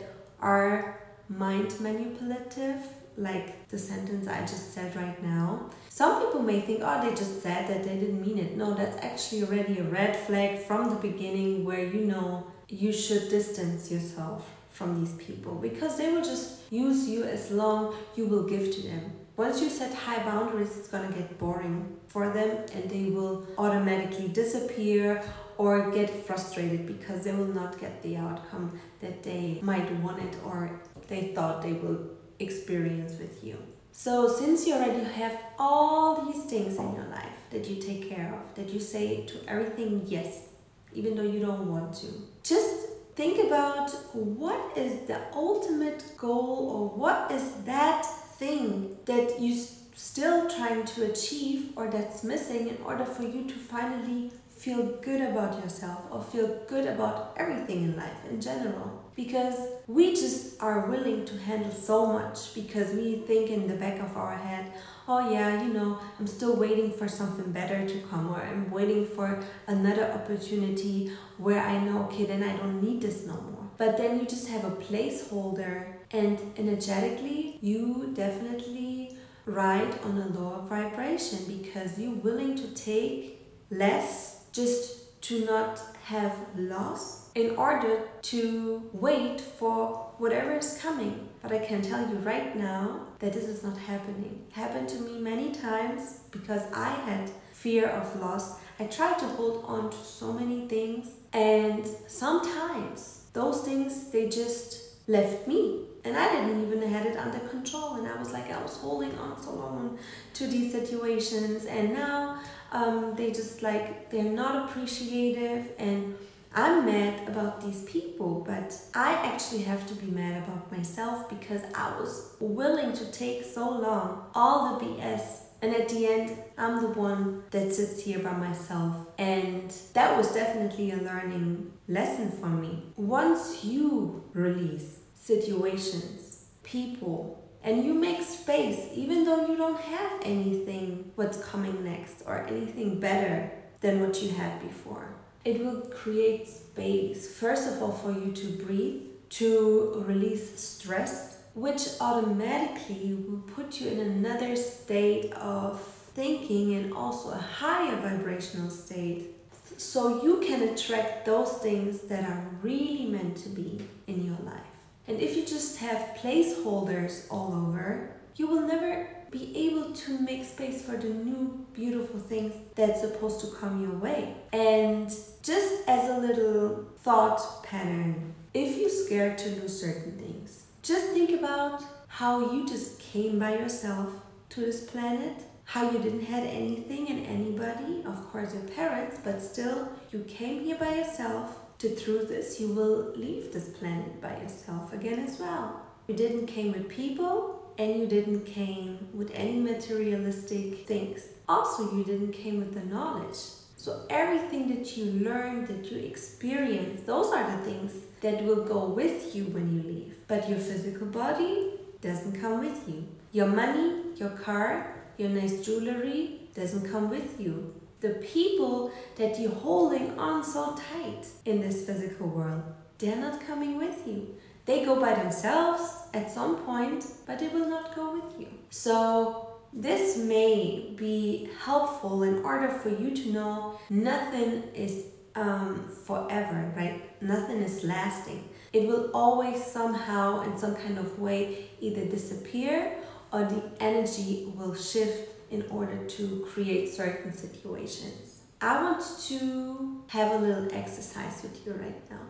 are 0.41 1.01
mind 1.29 1.79
manipulative 1.81 2.81
like 3.17 3.69
the 3.69 3.79
sentence 3.79 4.29
I 4.29 4.41
just 4.41 4.73
said 4.75 4.95
right 4.95 5.23
now. 5.23 5.71
Some 5.89 6.25
people 6.25 6.43
may 6.43 6.61
think, 6.61 6.81
oh, 6.85 7.03
they 7.03 7.15
just 7.15 7.43
said 7.43 7.69
that 7.69 7.85
they 7.85 7.97
didn't 7.97 8.21
mean 8.21 8.39
it. 8.39 8.57
No, 8.57 8.75
that's 8.75 9.03
actually 9.05 9.45
already 9.45 9.79
a 9.79 9.85
red 9.85 10.15
flag 10.15 10.59
from 10.59 10.91
the 10.91 10.97
beginning 10.97 11.65
where 11.65 11.85
you 11.85 12.01
know 12.05 12.47
you 12.69 12.93
should 12.93 13.29
distance 13.29 13.91
yourself 13.91 14.51
from 14.71 15.01
these 15.01 15.15
people 15.15 15.55
because 15.55 15.97
they 15.97 16.13
will 16.13 16.23
just 16.23 16.71
use 16.71 17.09
you 17.09 17.25
as 17.25 17.51
long 17.51 17.95
you 18.15 18.27
will 18.27 18.43
give 18.43 18.75
to 18.75 18.83
them. 18.83 19.13
Once 19.37 19.61
you 19.61 19.69
set 19.69 19.93
high 19.95 20.23
boundaries, 20.23 20.77
it's 20.77 20.89
gonna 20.89 21.13
get 21.13 21.39
boring 21.39 21.97
for 22.07 22.31
them 22.31 22.59
and 22.75 22.91
they 22.91 23.11
will 23.11 23.47
automatically 23.59 24.29
disappear 24.29 25.23
or 25.59 25.91
get 25.91 26.11
frustrated 26.27 26.87
because 26.87 27.25
they 27.25 27.33
will 27.33 27.47
not 27.47 27.79
get 27.79 28.03
the 28.03 28.17
outcome 28.17 28.79
that 29.01 29.23
they 29.23 29.59
might 29.63 29.91
want 30.01 30.19
it 30.23 30.37
or 30.45 30.71
they 31.09 31.29
thought 31.35 31.63
they 31.63 31.73
will 31.73 32.16
experience 32.39 33.19
with 33.19 33.43
you. 33.43 33.57
So, 33.93 34.29
since 34.29 34.67
you 34.67 34.75
already 34.75 35.05
have 35.05 35.39
all 35.59 36.27
these 36.27 36.45
things 36.45 36.77
in 36.77 36.95
your 36.95 37.07
life 37.07 37.37
that 37.51 37.67
you 37.69 37.81
take 37.81 38.11
care 38.11 38.35
of, 38.35 38.55
that 38.55 38.73
you 38.73 38.79
say 38.79 39.25
to 39.27 39.49
everything 39.49 40.03
yes, 40.07 40.49
even 40.93 41.17
though 41.17 41.23
you 41.23 41.41
don't 41.41 41.71
want 41.71 41.95
to, 41.95 42.07
just 42.43 42.89
think 43.15 43.47
about 43.47 43.91
what 44.13 44.77
is 44.77 45.07
the 45.07 45.19
ultimate 45.35 46.05
goal 46.19 46.71
or 46.75 46.99
what 46.99 47.31
is 47.33 47.53
that 47.65 48.05
thing 48.39 48.99
that 49.07 49.41
you're 49.41 49.65
still 49.95 50.49
trying 50.51 50.85
to 50.85 51.11
achieve 51.11 51.73
or 51.75 51.89
that's 51.89 52.23
missing 52.23 52.69
in 52.69 52.77
order 52.85 53.05
for 53.05 53.23
you 53.23 53.49
to 53.49 53.55
finally 53.55 54.31
feel 54.51 54.99
good 55.01 55.23
about 55.23 55.59
yourself 55.63 56.03
or 56.11 56.23
feel 56.23 56.61
good 56.69 56.87
about 56.87 57.35
everything 57.39 57.83
in 57.83 57.97
life 57.97 58.25
in 58.29 58.39
general 58.39 59.06
because 59.17 59.57
we 59.87 60.15
just 60.15 60.63
are 60.63 60.87
willing 60.91 61.25
to 61.25 61.39
handle 61.39 61.73
so 61.73 62.07
much 62.07 62.55
because 62.55 62.93
we 62.95 63.17
think 63.27 63.51
in 63.51 63.67
the 63.67 63.75
back 63.75 63.99
of 63.99 64.17
our 64.17 64.37
head 64.37 64.71
oh 65.09 65.31
yeah 65.31 65.63
you 65.63 65.73
know 65.73 65.99
i'm 66.19 66.27
still 66.27 66.55
waiting 66.55 66.93
for 66.93 67.09
something 67.09 67.51
better 67.51 67.89
to 67.89 67.99
come 68.11 68.29
or 68.29 68.41
i'm 68.43 68.71
waiting 68.71 69.07
for 69.07 69.43
another 69.67 70.05
opportunity 70.13 71.11
where 71.39 71.61
i 71.61 71.79
know 71.79 72.03
okay 72.05 72.27
then 72.27 72.43
i 72.43 72.55
don't 72.57 72.83
need 72.83 73.01
this 73.01 73.27
no 73.27 73.35
more. 73.35 73.53
But 73.79 73.99
then 73.99 74.19
you 74.19 74.25
just 74.25 74.49
have 74.49 74.65
a 74.65 74.71
placeholder 74.71 75.97
and 76.11 76.39
energetically 76.57 77.59
you 77.61 78.11
definitely 78.15 79.19
ride 79.45 79.99
on 80.03 80.17
a 80.19 80.29
lower 80.29 80.67
vibration 80.67 81.41
because 81.47 81.99
you're 81.99 82.15
willing 82.15 82.57
to 82.57 82.69
take 82.69 83.39
less 83.71 84.47
just 84.53 85.21
to 85.23 85.45
not 85.45 85.81
have 86.05 86.35
loss 86.57 87.26
in 87.37 87.55
order 87.57 88.01
to 88.23 88.83
wait 88.95 89.41
for 89.41 90.11
whatever 90.17 90.57
is 90.57 90.79
coming. 90.81 91.29
But 91.43 91.53
I 91.53 91.59
can 91.59 91.83
tell 91.83 92.01
you 92.01 92.17
right 92.17 92.57
now 92.57 93.03
that 93.19 93.35
this 93.35 93.45
is 93.45 93.63
not 93.63 93.77
happening. 93.77 94.47
It 94.49 94.55
happened 94.55 94.89
to 94.89 94.99
me 95.01 95.19
many 95.19 95.53
times 95.53 96.21
because 96.31 96.63
I 96.73 96.89
had 96.89 97.31
fear 97.53 97.89
of 97.89 98.19
loss. 98.19 98.59
I 98.81 98.85
tried 98.87 99.19
to 99.19 99.27
hold 99.27 99.67
on 99.67 99.91
to 99.91 99.97
so 99.97 100.33
many 100.33 100.67
things 100.67 101.11
and 101.35 101.87
sometimes 102.09 103.27
those 103.35 103.63
things 103.63 104.11
they 104.11 104.31
just 104.31 105.09
left 105.09 105.47
me 105.47 105.85
and 106.05 106.17
I 106.17 106.33
didn't 106.33 106.67
even 106.67 106.83
had 106.89 107.05
it 107.05 107.17
under 107.19 107.39
control 107.41 107.97
and 107.97 108.09
I 108.09 108.19
was 108.19 108.33
like 108.33 108.51
I 108.51 108.63
was 108.63 108.77
holding 108.79 109.17
on 109.19 109.41
so 109.41 109.53
long 109.53 109.99
to 110.35 110.47
these 110.47 110.73
situations 110.73 111.67
and 111.67 111.93
now 111.93 112.41
um, 112.73 113.15
they 113.15 113.31
just 113.31 113.63
like 113.63 114.11
they're 114.11 114.25
not 114.25 114.69
appreciative 114.69 115.73
and 115.79 116.17
I'm 116.59 116.87
mad 116.87 117.29
about 117.29 117.61
these 117.61 117.83
people, 117.83 118.43
but 118.47 118.75
I 118.95 119.13
actually 119.13 119.65
have 119.65 119.87
to 119.89 119.95
be 119.95 120.11
mad 120.11 120.43
about 120.43 120.73
myself 120.73 121.29
because 121.29 121.61
I 121.75 121.95
was 122.01 122.35
willing 122.41 122.95
to 122.95 123.13
take 123.13 123.45
so 123.45 123.69
long 123.69 124.31
all 124.35 124.79
the 124.79 124.87
BS. 124.87 125.41
And 125.61 125.75
at 125.75 125.91
the 125.91 126.07
end, 126.07 126.39
I'm 126.57 126.81
the 126.81 126.99
one 126.99 127.43
that 127.51 127.75
sits 127.75 128.03
here 128.03 128.21
by 128.21 128.33
myself. 128.33 128.97
And 129.19 129.71
that 129.93 130.17
was 130.17 130.33
definitely 130.33 130.93
a 130.93 130.97
learning 130.97 131.73
lesson 131.89 132.31
for 132.31 132.49
me. 132.49 132.85
Once 132.97 133.63
you 133.63 134.25
release 134.33 135.01
situations, 135.15 136.47
people, 136.63 137.47
and 137.63 137.85
you 137.85 137.93
make 137.93 138.23
space, 138.23 138.89
even 138.95 139.27
though 139.27 139.47
you 139.47 139.59
don't 139.59 139.81
have 139.81 140.21
anything 140.23 141.13
what's 141.17 141.37
coming 141.45 141.85
next 141.85 142.23
or 142.25 142.47
anything 142.47 142.99
better 142.99 143.53
than 143.83 144.01
what 144.01 144.23
you 144.23 144.31
had 144.31 144.63
before 144.63 145.17
it 145.47 145.65
will 145.65 145.81
create 145.83 146.49
space, 146.49 147.31
first 147.31 147.69
of 147.69 147.81
all, 147.81 147.93
for 147.93 148.11
you 148.11 148.33
to 148.33 148.49
breathe, 148.65 149.03
to 149.31 150.03
release 150.05 150.59
stress, 150.59 151.39
which 151.55 151.89
automatically 152.01 153.15
will 153.15 153.43
put 153.55 153.81
you 153.81 153.89
in 153.89 154.01
another 154.01 154.57
state 154.57 155.33
of 155.35 155.81
thinking 156.15 156.75
and 156.75 156.93
also 156.93 157.31
a 157.31 157.39
higher 157.39 157.97
vibrational 157.97 158.71
state. 158.71 159.37
So 159.77 160.23
you 160.25 160.41
can 160.41 160.69
attract 160.69 161.27
those 161.27 161.53
things 161.59 162.01
that 162.03 162.25
are 162.25 162.51
really 162.63 163.07
meant 163.07 163.37
to 163.39 163.49
be 163.49 163.81
in 164.09 164.25
your 164.25 164.39
life. 164.45 164.73
And 165.07 165.21
if 165.21 165.37
you 165.37 165.47
just 165.47 165.79
have 165.79 166.17
placeholders 166.21 167.27
all 167.31 167.55
over, 167.55 168.16
you 168.37 168.47
will 168.47 168.63
never 168.63 169.09
be 169.31 169.57
able 169.57 169.93
to 169.93 170.19
make 170.19 170.45
space 170.45 170.83
for 170.83 170.97
the 170.97 171.09
new 171.09 171.67
beautiful 171.73 172.21
things 172.21 172.55
that's 172.75 173.01
supposed 173.01 173.41
to 173.41 173.49
come 173.59 173.83
your 173.83 173.99
way. 173.99 174.35
And 174.53 175.09
just 175.43 175.89
as 175.89 176.11
a 176.11 176.19
little 176.19 176.87
thought 176.99 177.65
pattern, 177.65 178.35
if 178.55 178.79
you're 178.79 178.89
scared 178.89 179.39
to 179.39 179.49
lose 179.61 179.81
certain 179.81 180.19
things, 180.19 180.67
just 180.83 181.09
think 181.09 181.31
about 181.31 181.83
how 182.09 182.53
you 182.53 182.67
just 182.67 182.99
came 182.99 183.39
by 183.39 183.59
yourself 183.59 184.13
to 184.51 184.61
this 184.61 184.85
planet, 184.85 185.43
how 185.65 185.91
you 185.91 185.99
didn't 185.99 186.25
had 186.25 186.45
anything 186.45 187.09
and 187.09 187.27
anybody, 187.27 188.05
of 188.07 188.31
course 188.31 188.55
your 188.55 188.63
parents, 188.63 189.19
but 189.25 189.43
still 189.43 189.89
you 190.13 190.21
came 190.29 190.63
here 190.63 190.77
by 190.77 190.95
yourself. 190.95 191.59
To 191.81 191.91
through 191.91 192.25
this, 192.25 192.59
you 192.59 192.69
will 192.69 193.13
leave 193.15 193.53
this 193.53 193.69
planet 193.69 194.19
by 194.23 194.41
yourself 194.41 194.95
again 194.95 195.19
as 195.19 195.39
well. 195.39 195.83
You 196.09 196.15
didn't 196.15 196.47
came 196.47 196.73
with 196.73 196.89
people, 196.89 197.66
and 197.79 197.97
you 197.97 198.07
didn't 198.07 198.45
came 198.47 199.09
with 199.13 199.31
any 199.35 199.59
materialistic 199.59 200.87
things. 200.87 201.23
Also, 201.49 201.97
you 201.97 202.05
didn't 202.05 202.33
came 202.33 202.59
with 202.59 202.75
the 202.75 202.85
knowledge. 202.85 203.37
So 203.77 204.07
everything 204.11 204.69
that 204.75 204.97
you 204.97 205.05
learn, 205.05 205.67
that 205.67 205.91
you 205.91 205.99
experience, 205.99 207.03
those 207.03 207.33
are 207.33 207.51
the 207.51 207.65
things 207.65 207.93
that 208.21 208.43
will 208.43 208.65
go 208.65 208.87
with 208.87 209.35
you 209.35 209.45
when 209.45 209.75
you 209.75 209.83
leave. 209.83 210.15
But 210.27 210.49
your 210.49 210.59
physical 210.59 211.07
body 211.07 211.75
doesn't 212.01 212.41
come 212.41 212.61
with 212.61 212.89
you. 212.89 213.07
Your 213.33 213.49
money, 213.49 214.03
your 214.17 214.31
car, 214.31 214.97
your 215.19 215.29
nice 215.29 215.65
jewelry 215.65 216.41
doesn't 216.55 216.91
come 216.91 217.11
with 217.11 217.41
you. 217.41 217.75
The 218.01 218.15
people 218.35 218.93
that 219.17 219.39
you're 219.39 219.51
holding 219.51 220.19
on 220.19 220.43
so 220.43 220.77
tight 220.93 221.27
in 221.45 221.61
this 221.61 221.85
physical 221.87 222.29
world, 222.29 222.63
they're 222.99 223.17
not 223.17 223.47
coming 223.47 223.77
with 223.77 224.07
you. 224.07 224.35
They 224.67 224.85
go 224.85 225.01
by 225.01 225.15
themselves 225.15 225.83
at 226.13 226.31
some 226.31 226.57
point, 226.59 227.07
but 227.25 227.39
they 227.39 227.49
will 227.49 227.69
not 227.69 227.95
go 227.95 228.15
with 228.15 228.41
you. 228.41 228.49
So 228.71 229.49
this 229.73 230.17
may 230.17 230.93
be 230.97 231.49
helpful 231.65 232.25
in 232.25 232.43
order 232.43 232.69
for 232.69 232.89
you 232.89 233.15
to 233.15 233.33
know 233.33 233.79
nothing 233.89 234.65
is 234.75 235.05
um, 235.37 235.89
forever, 236.05 236.73
right? 236.77 237.23
Nothing 237.23 237.59
is 237.63 237.85
lasting. 237.85 238.49
It 238.73 238.89
will 238.89 239.11
always 239.15 239.65
somehow, 239.65 240.43
in 240.43 240.59
some 240.59 240.75
kind 240.75 240.99
of 240.99 241.19
way, 241.21 241.71
either 241.81 242.05
disappear 242.05 242.97
or 243.33 243.45
the 243.45 243.63
energy 243.81 244.53
will 244.57 244.75
shift 244.75 245.31
in 245.51 245.65
order 245.71 246.05
to 246.07 246.47
create 246.51 246.93
certain 246.93 247.33
situations. 247.33 248.43
I 248.61 248.83
want 248.83 249.03
to 249.29 250.03
have 250.09 250.33
a 250.33 250.39
little 250.39 250.69
exercise 250.73 251.43
with 251.43 251.65
you 251.65 251.75
right 251.75 252.11
now 252.11 252.21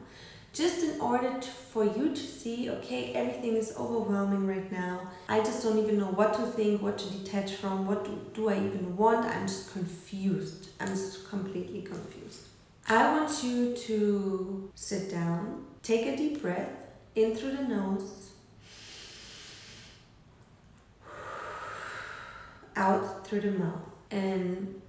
just 0.56 0.82
in 0.82 0.98
order 1.02 1.38
to, 1.38 1.48
for 1.48 1.84
you 1.84 2.14
to 2.14 2.16
see 2.16 2.70
okay 2.70 3.12
everything 3.12 3.56
is 3.56 3.74
overwhelming 3.78 4.46
right 4.46 4.72
now. 4.72 5.10
I 5.28 5.40
just 5.40 5.62
don't 5.62 5.78
even 5.78 5.98
know 5.98 6.06
what 6.06 6.32
to 6.34 6.46
think 6.46 6.80
what 6.80 6.96
to 6.96 7.10
detach 7.10 7.56
from 7.56 7.86
what 7.86 8.06
do, 8.06 8.18
do 8.32 8.48
i 8.48 8.56
even 8.56 8.96
want? 8.96 9.26
I'm 9.26 9.46
just 9.46 9.72
confused. 9.74 10.70
I'm 10.80 10.88
just 10.88 11.28
completely 11.28 11.82
confused. 11.82 12.46
I 12.88 13.12
want 13.14 13.44
you 13.44 13.76
to 13.76 14.70
sit 14.74 15.10
down 15.10 15.66
take 15.82 16.06
a 16.06 16.16
deep 16.16 16.40
breath 16.40 16.70
in 17.14 17.36
through 17.36 17.56
the 17.56 17.64
nose 17.64 18.30
out 22.76 23.26
through 23.26 23.40
the 23.40 23.50
mouth. 23.52 23.80
And 24.10 24.80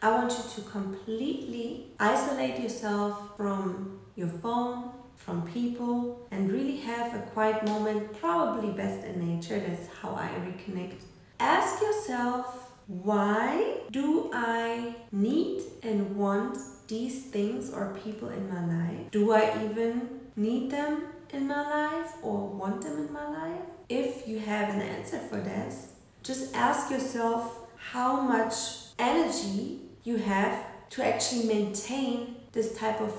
I 0.00 0.10
want 0.10 0.32
you 0.32 0.44
to 0.54 0.70
completely 0.70 1.86
isolate 1.98 2.60
yourself 2.60 3.36
from 3.36 4.00
your 4.16 4.28
phone, 4.28 4.90
from 5.16 5.42
people, 5.48 6.26
and 6.30 6.50
really 6.50 6.76
have 6.78 7.14
a 7.14 7.20
quiet 7.30 7.64
moment, 7.66 8.18
probably 8.20 8.72
best 8.72 9.04
in 9.04 9.36
nature. 9.36 9.58
That's 9.60 9.88
how 10.00 10.14
I 10.14 10.28
reconnect. 10.46 10.96
Ask 11.40 11.82
yourself, 11.82 12.72
why 12.86 13.78
do 13.90 14.30
I 14.32 14.94
need 15.10 15.62
and 15.82 16.16
want 16.16 16.58
these 16.86 17.24
things 17.26 17.72
or 17.72 17.96
people 18.04 18.28
in 18.28 18.48
my 18.48 18.64
life? 18.66 19.10
Do 19.10 19.32
I 19.32 19.64
even 19.64 20.20
need 20.36 20.70
them 20.70 21.04
in 21.30 21.46
my 21.46 21.62
life 21.62 22.12
or 22.22 22.48
want 22.48 22.82
them 22.82 22.98
in 22.98 23.12
my 23.12 23.28
life? 23.28 23.62
If 23.88 24.28
you 24.28 24.38
have 24.40 24.74
an 24.74 24.82
answer 24.82 25.18
for 25.18 25.36
this, 25.36 25.92
just 26.22 26.54
ask 26.54 26.90
yourself 26.90 27.60
how 27.76 28.20
much 28.20 28.54
energy 28.98 29.80
you 30.02 30.16
have 30.16 30.66
to 30.90 31.04
actually 31.06 31.44
maintain 31.44 32.36
this 32.52 32.76
type 32.76 33.00
of 33.00 33.12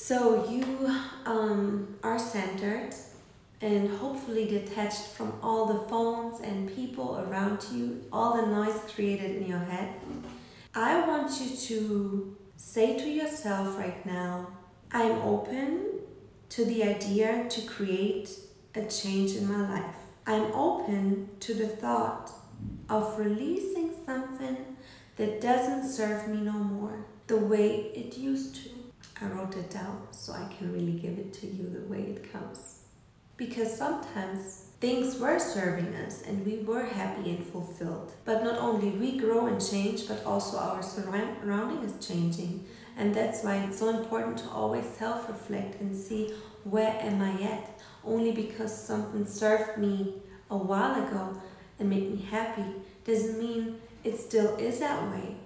so 0.00 0.48
you 0.48 0.64
um, 1.26 1.94
are 2.02 2.18
centered 2.18 2.94
and 3.60 3.90
hopefully 3.98 4.46
detached 4.46 5.08
from 5.08 5.34
all 5.42 5.66
the 5.66 5.88
phones 5.90 6.40
and 6.40 6.74
people 6.74 7.18
around 7.18 7.62
you, 7.70 8.02
all 8.10 8.34
the 8.34 8.46
noise 8.46 8.80
created 8.94 9.36
in 9.36 9.46
your 9.46 9.58
head. 9.58 9.90
I 10.74 11.06
want 11.06 11.38
you 11.42 11.54
to 11.54 12.36
say 12.56 12.98
to 12.98 13.06
yourself 13.06 13.76
right 13.78 14.04
now, 14.06 14.48
I'm 14.90 15.20
open 15.20 16.00
to 16.48 16.64
the 16.64 16.82
idea 16.82 17.46
to 17.50 17.60
create 17.66 18.30
a 18.74 18.86
change 18.86 19.36
in 19.36 19.46
my 19.46 19.68
life. 19.68 19.96
I'm 20.26 20.50
open 20.54 21.28
to 21.40 21.52
the 21.52 21.68
thought 21.68 22.30
of 22.88 23.18
releasing 23.18 23.92
something 24.06 24.76
that 25.16 25.42
doesn't 25.42 25.90
serve 25.90 26.26
me 26.26 26.40
no 26.40 26.52
more 26.52 27.04
the 27.26 27.36
way 27.36 27.92
it 27.94 28.16
used 28.16 28.56
to. 28.64 28.79
I 29.22 29.26
wrote 29.26 29.56
it 29.56 29.70
down 29.70 30.08
so 30.12 30.32
I 30.32 30.50
can 30.54 30.72
really 30.72 30.92
give 30.92 31.18
it 31.18 31.32
to 31.34 31.46
you 31.46 31.68
the 31.68 31.92
way 31.92 32.02
it 32.02 32.32
comes. 32.32 32.84
Because 33.36 33.76
sometimes 33.76 34.70
things 34.80 35.18
were 35.18 35.38
serving 35.38 35.94
us 35.94 36.22
and 36.22 36.44
we 36.44 36.58
were 36.58 36.84
happy 36.84 37.30
and 37.30 37.44
fulfilled. 37.44 38.12
But 38.24 38.42
not 38.42 38.58
only 38.58 38.90
we 38.90 39.18
grow 39.18 39.46
and 39.46 39.60
change, 39.60 40.08
but 40.08 40.24
also 40.24 40.58
our 40.58 40.82
surrounding 40.82 41.82
is 41.84 42.06
changing. 42.06 42.66
And 42.96 43.14
that's 43.14 43.44
why 43.44 43.56
it's 43.56 43.78
so 43.78 43.90
important 43.90 44.38
to 44.38 44.50
always 44.50 44.86
self 44.86 45.28
reflect 45.28 45.80
and 45.80 45.94
see 45.94 46.34
where 46.64 46.96
am 47.00 47.22
I 47.22 47.42
at. 47.42 47.80
Only 48.04 48.32
because 48.32 48.74
something 48.74 49.26
served 49.26 49.78
me 49.78 50.14
a 50.50 50.56
while 50.56 51.06
ago 51.06 51.40
and 51.78 51.90
made 51.90 52.10
me 52.10 52.22
happy 52.22 52.64
doesn't 53.04 53.38
mean 53.38 53.80
it 54.04 54.18
still 54.18 54.56
is 54.56 54.80
that 54.80 55.02
way. 55.10 55.36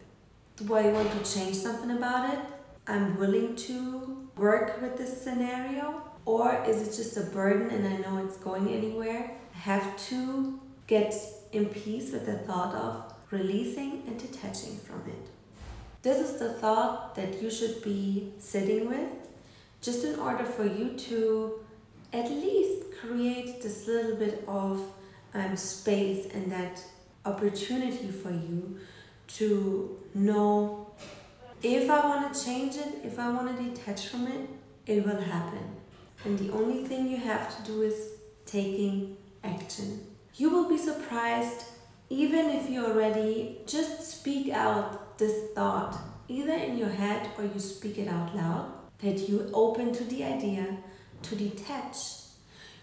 Do 0.56 0.74
I 0.74 0.86
want 0.92 1.10
to 1.12 1.34
change 1.34 1.56
something 1.56 1.90
about 1.90 2.32
it? 2.32 2.53
I'm 2.86 3.16
willing 3.18 3.56
to 3.56 4.28
work 4.36 4.80
with 4.80 4.98
this 4.98 5.22
scenario? 5.22 6.02
Or 6.26 6.62
is 6.66 6.82
it 6.82 6.96
just 6.96 7.16
a 7.16 7.22
burden 7.22 7.70
and 7.70 7.86
I 7.86 7.96
know 7.98 8.24
it's 8.24 8.36
going 8.36 8.68
anywhere? 8.68 9.30
I 9.54 9.58
have 9.58 9.96
to 10.08 10.60
get 10.86 11.14
in 11.52 11.66
peace 11.66 12.12
with 12.12 12.26
the 12.26 12.38
thought 12.38 12.74
of 12.74 13.14
releasing 13.30 14.02
and 14.06 14.18
detaching 14.18 14.76
from 14.76 15.02
it. 15.06 15.28
This 16.02 16.18
is 16.18 16.38
the 16.38 16.52
thought 16.54 17.14
that 17.14 17.40
you 17.40 17.50
should 17.50 17.82
be 17.82 18.32
sitting 18.38 18.88
with 18.88 19.08
just 19.80 20.04
in 20.04 20.18
order 20.18 20.44
for 20.44 20.64
you 20.64 20.90
to 20.96 21.64
at 22.12 22.30
least 22.30 22.84
create 23.00 23.62
this 23.62 23.86
little 23.86 24.16
bit 24.16 24.44
of 24.46 24.80
um, 25.34 25.56
space 25.56 26.26
and 26.32 26.50
that 26.52 26.82
opportunity 27.24 28.08
for 28.08 28.30
you 28.30 28.78
to 29.26 29.98
know 30.14 30.83
if 31.64 31.90
I 31.90 32.06
want 32.06 32.32
to 32.32 32.44
change 32.44 32.76
it, 32.76 33.00
if 33.04 33.18
I 33.18 33.30
want 33.30 33.56
to 33.56 33.62
detach 33.62 34.08
from 34.08 34.26
it, 34.26 34.48
it 34.86 35.04
will 35.04 35.20
happen. 35.20 35.76
And 36.24 36.38
the 36.38 36.52
only 36.52 36.84
thing 36.84 37.08
you 37.08 37.16
have 37.16 37.56
to 37.56 37.72
do 37.72 37.82
is 37.82 38.12
taking 38.44 39.16
action. 39.42 40.06
You 40.34 40.50
will 40.50 40.68
be 40.68 40.78
surprised 40.78 41.64
even 42.10 42.50
if 42.50 42.68
you 42.68 42.84
already 42.84 43.58
just 43.66 44.02
speak 44.02 44.52
out 44.52 45.18
this 45.18 45.50
thought, 45.54 45.98
either 46.28 46.52
in 46.52 46.76
your 46.76 46.88
head 46.90 47.30
or 47.38 47.44
you 47.44 47.58
speak 47.58 47.98
it 47.98 48.08
out 48.08 48.34
loud, 48.36 48.72
that 48.98 49.28
you 49.28 49.50
open 49.52 49.92
to 49.92 50.04
the 50.04 50.22
idea 50.24 50.76
to 51.22 51.36
detach. 51.36 51.96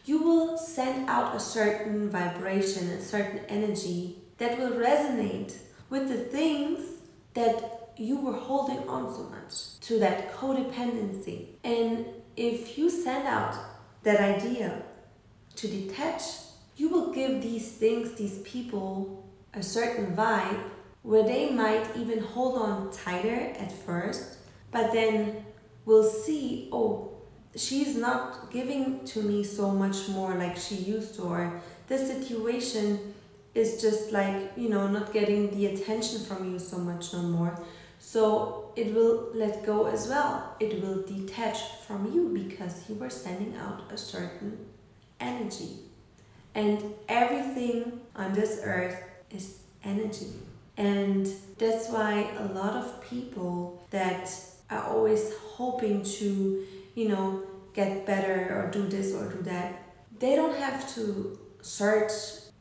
You 0.06 0.24
will 0.24 0.58
send 0.58 1.08
out 1.08 1.36
a 1.36 1.40
certain 1.40 2.10
vibration, 2.10 2.90
a 2.90 3.02
certain 3.02 3.42
energy 3.48 4.18
that 4.40 4.58
will 4.58 4.72
resonate 4.72 5.56
with 5.90 6.10
the 6.10 6.18
things 6.18 6.82
that 7.36 7.81
you 8.02 8.18
were 8.20 8.34
holding 8.34 8.90
on 8.90 9.14
so 9.14 9.24
much 9.30 9.80
to 9.82 10.00
that 10.00 10.34
codependency. 10.36 11.46
And 11.64 12.06
if 12.36 12.78
you 12.78 12.90
send 12.90 13.28
out 13.28 13.56
that 14.02 14.20
idea 14.20 14.82
to 15.56 15.68
detach, 15.68 16.24
you 16.78 16.90
will 16.90 17.14
give 17.14 17.44
these 17.44 17.72
things, 17.72 18.14
these 18.14 18.40
people, 18.40 19.24
a 19.54 19.62
certain 19.62 20.16
vibe 20.16 20.60
where 21.04 21.24
they 21.24 21.52
might 21.52 21.86
even 21.96 22.24
hold 22.24 22.60
on 22.60 22.92
tighter 22.92 23.54
at 23.60 23.72
first, 23.72 24.38
but 24.72 24.92
then 24.92 25.46
will 25.86 26.04
see, 26.04 26.70
oh, 26.72 27.12
she's 27.56 27.96
not 27.96 28.50
giving 28.52 29.04
to 29.06 29.22
me 29.22 29.44
so 29.44 29.70
much 29.70 30.10
more 30.10 30.34
like 30.36 30.58
she 30.58 30.76
used 30.76 31.16
to, 31.16 31.24
or 31.24 31.62
this 31.88 32.08
situation 32.08 33.14
is 33.54 33.82
just 33.82 34.12
like, 34.12 34.54
you 34.56 34.70
know, 34.70 34.88
not 34.88 35.12
getting 35.12 35.52
the 35.52 35.68
attention 35.68 36.24
from 36.24 36.52
you 36.52 36.58
so 36.58 36.78
much 36.78 37.14
no 37.14 37.22
more. 37.22 37.60
So 38.12 38.74
it 38.76 38.94
will 38.94 39.30
let 39.34 39.66
go 39.66 39.86
as 39.86 40.10
well. 40.10 40.58
It 40.60 40.84
will 40.84 41.02
detach 41.04 41.60
from 41.88 42.12
you 42.14 42.28
because 42.28 42.90
you 42.90 42.96
were 42.96 43.10
sending 43.10 43.56
out 43.56 43.90
a 43.90 43.98
certain 43.98 44.66
energy. 45.22 45.80
And 46.54 46.94
everything 47.08 48.02
on 48.14 48.34
this 48.34 48.60
earth 48.66 49.02
is 49.30 49.60
energy. 49.86 50.34
And 50.76 51.26
that's 51.58 51.88
why 51.88 52.30
a 52.38 52.48
lot 52.52 52.74
of 52.74 53.02
people 53.02 53.82
that 53.92 54.30
are 54.70 54.84
always 54.84 55.34
hoping 55.56 56.04
to, 56.04 56.66
you 56.96 57.08
know, 57.08 57.44
get 57.74 58.06
better 58.06 58.36
or 58.58 58.70
do 58.72 58.90
this 58.90 59.14
or 59.14 59.32
do 59.32 59.42
that, 59.44 59.84
they 60.20 60.36
don't 60.36 60.58
have 60.58 60.94
to 60.96 61.40
search 61.62 62.12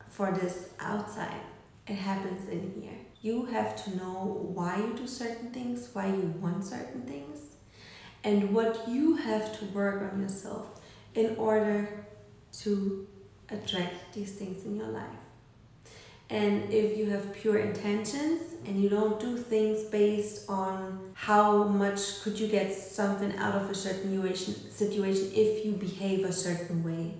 for 0.07 0.31
this 0.31 0.69
outside. 0.79 1.41
It 1.87 1.95
happens 1.95 2.47
in 2.49 2.73
here. 2.79 2.97
You 3.21 3.45
have 3.45 3.83
to 3.83 3.97
know 3.97 4.49
why 4.53 4.77
you 4.77 4.93
do 4.95 5.07
certain 5.07 5.51
things, 5.51 5.89
why 5.93 6.07
you 6.07 6.33
want 6.39 6.63
certain 6.65 7.01
things, 7.03 7.39
and 8.23 8.53
what 8.53 8.87
you 8.87 9.15
have 9.15 9.57
to 9.59 9.65
work 9.65 10.11
on 10.11 10.21
yourself 10.21 10.81
in 11.13 11.35
order 11.35 12.05
to 12.59 13.07
attract 13.49 14.13
these 14.13 14.31
things 14.31 14.65
in 14.65 14.75
your 14.75 14.87
life. 14.87 15.21
And 16.29 16.71
if 16.71 16.97
you 16.97 17.09
have 17.09 17.33
pure 17.33 17.57
intentions 17.57 18.53
and 18.65 18.81
you 18.81 18.87
don't 18.87 19.19
do 19.19 19.37
things 19.37 19.83
based 19.83 20.49
on 20.49 21.11
how 21.13 21.65
much 21.65 22.21
could 22.21 22.39
you 22.39 22.47
get 22.47 22.73
something 22.73 23.35
out 23.35 23.53
of 23.53 23.69
a 23.69 23.75
certain 23.75 24.33
situation 24.33 25.31
if 25.35 25.65
you 25.65 25.73
behave 25.73 26.23
a 26.23 26.31
certain 26.31 26.83
way. 26.83 27.15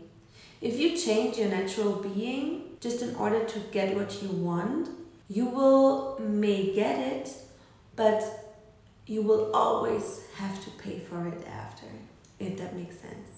If 0.61 0.79
you 0.79 0.97
change 0.97 1.37
your 1.37 1.49
natural 1.49 1.95
being 1.95 2.70
just 2.81 3.01
in 3.01 3.15
order 3.15 3.45
to 3.45 3.59
get 3.71 3.95
what 3.95 4.21
you 4.21 4.29
want, 4.29 4.89
You 5.33 5.45
will 5.45 6.19
may 6.19 6.73
get 6.75 6.99
it, 6.99 7.33
but 7.95 8.21
you 9.05 9.21
will 9.21 9.55
always 9.55 10.23
have 10.35 10.61
to 10.65 10.69
pay 10.71 10.99
for 10.99 11.25
it 11.25 11.47
after, 11.47 11.85
if 12.37 12.57
that 12.57 12.75
makes 12.75 12.99
sense. 12.99 13.29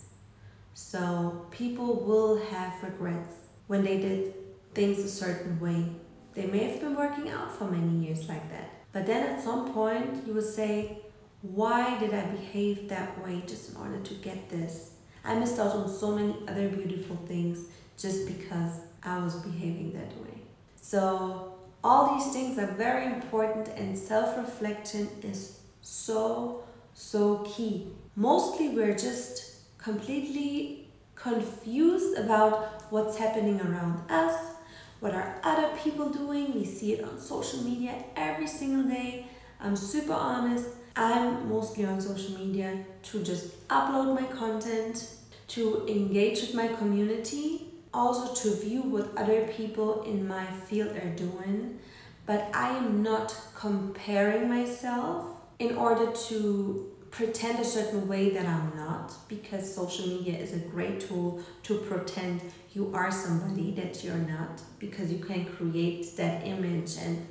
So 0.73 1.45
people 1.51 2.03
will 2.03 2.43
have 2.45 2.82
regrets 2.82 3.34
when 3.67 3.84
they 3.84 3.99
did 3.99 4.34
things 4.73 4.97
a 4.97 5.08
certain 5.08 5.60
way. 5.60 5.86
They 6.34 6.47
may 6.47 6.63
have 6.63 6.82
been 6.82 6.95
working 6.95 7.29
out 7.29 7.56
for 7.56 7.65
many 7.65 8.03
years 8.03 8.27
like 8.27 8.49
that. 8.49 8.71
But 8.91 9.06
then 9.06 9.27
at 9.27 9.43
some 9.43 9.71
point 9.71 10.25
you 10.25 10.34
will 10.34 10.41
say, 10.41 10.97
why 11.43 11.99
did 11.99 12.12
I 12.12 12.25
behave 12.25 12.89
that 12.89 13.23
way 13.23 13.43
just 13.45 13.69
in 13.69 13.77
order 13.77 13.99
to 13.99 14.13
get 14.15 14.49
this? 14.49 14.95
I 15.23 15.36
missed 15.36 15.60
out 15.60 15.75
on 15.75 15.88
so 15.88 16.15
many 16.15 16.36
other 16.47 16.69
beautiful 16.69 17.17
things 17.27 17.67
just 17.99 18.25
because 18.25 18.79
I 19.04 19.18
was 19.18 19.36
behaving 19.36 19.94
that 19.94 20.16
way. 20.24 20.42
So 20.76 21.56
all 21.84 22.16
these 22.16 22.32
things 22.32 22.58
are 22.58 22.72
very 22.74 23.06
important 23.06 23.68
and 23.70 23.98
self-reflection 23.98 25.10
is 25.22 25.60
so, 25.82 26.63
so 26.94 27.39
key. 27.39 27.89
Mostly 28.16 28.70
we're 28.70 28.98
just 28.98 29.78
completely 29.78 30.88
confused 31.16 32.18
about 32.18 32.84
what's 32.92 33.18
happening 33.18 33.60
around 33.62 34.10
us, 34.10 34.56
what 35.00 35.13
are 35.13 35.39
other 35.44 35.76
people 35.78 36.10
doing. 36.10 36.54
We 36.54 36.66
see 36.66 36.94
it 36.94 37.04
on 37.04 37.20
social 37.20 37.62
media 37.63 38.04
every 38.16 38.48
single 38.48 38.84
day. 38.84 39.28
I'm 39.60 39.76
super 39.76 40.13
honest. 40.13 40.70
I'm 40.96 41.50
mostly 41.50 41.86
on 41.86 42.00
social 42.00 42.38
media 42.38 42.86
to 43.04 43.24
just 43.24 43.68
upload 43.68 44.16
my 44.20 44.28
content, 44.28 45.10
to 45.50 45.86
engage 45.88 46.42
with 46.42 46.54
my 46.54 46.68
community, 46.68 47.73
also 47.93 48.34
to 48.41 48.56
view 48.56 48.82
what 48.82 49.15
other 49.17 49.47
people 49.47 50.03
in 50.03 50.27
my 50.27 50.45
field 50.45 50.95
are 50.97 51.15
doing. 51.15 51.79
But 52.25 52.49
I 52.53 52.69
am 52.77 53.03
not 53.03 53.36
comparing 53.56 54.49
myself 54.49 55.25
in 55.60 55.75
order 55.75 56.12
to 56.29 56.89
pretend 57.12 57.60
a 57.60 57.63
certain 57.63 58.08
way 58.08 58.29
that 58.32 58.45
I'm 58.45 58.75
not 58.75 59.13
because 59.27 59.73
social 59.73 60.08
media 60.08 60.38
is 60.39 60.53
a 60.53 60.58
great 60.58 60.99
tool 60.99 61.43
to 61.63 61.77
pretend 61.77 62.41
you 62.73 62.91
are 62.95 63.12
somebody 63.12 63.71
that 63.71 64.03
you're 64.03 64.15
not 64.15 64.62
because 64.79 65.12
you 65.12 65.19
can 65.19 65.45
create 65.45 66.17
that 66.17 66.45
image 66.45 66.97
and 66.99 67.27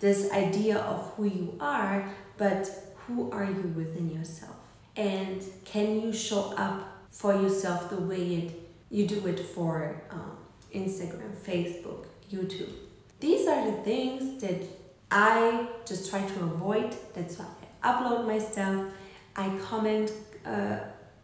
this 0.00 0.30
idea 0.32 0.78
of 0.78 1.12
who 1.14 1.24
you 1.24 1.54
are, 1.60 2.08
but 2.38 2.94
who 3.06 3.30
are 3.30 3.44
you 3.44 3.72
within 3.76 4.10
yourself? 4.10 4.56
And 4.96 5.42
can 5.64 6.00
you 6.00 6.12
show 6.12 6.54
up 6.56 7.06
for 7.10 7.34
yourself 7.34 7.90
the 7.90 7.96
way 7.96 8.34
it, 8.36 8.67
you 8.90 9.06
do 9.06 9.26
it 9.26 9.40
for 9.40 10.02
um, 10.10 10.38
Instagram, 10.74 11.34
Facebook, 11.36 12.06
YouTube? 12.32 12.72
These 13.20 13.46
are 13.46 13.70
the 13.70 13.76
things 13.82 14.40
that 14.42 14.62
I 15.10 15.68
just 15.86 16.10
try 16.10 16.20
to 16.26 16.40
avoid. 16.44 16.94
That's 17.14 17.38
why 17.38 17.46
I 17.82 17.92
upload 17.92 18.26
my 18.26 18.38
stuff 18.38 18.86
I 19.38 19.56
comment 19.70 20.10
uh, 20.44 20.78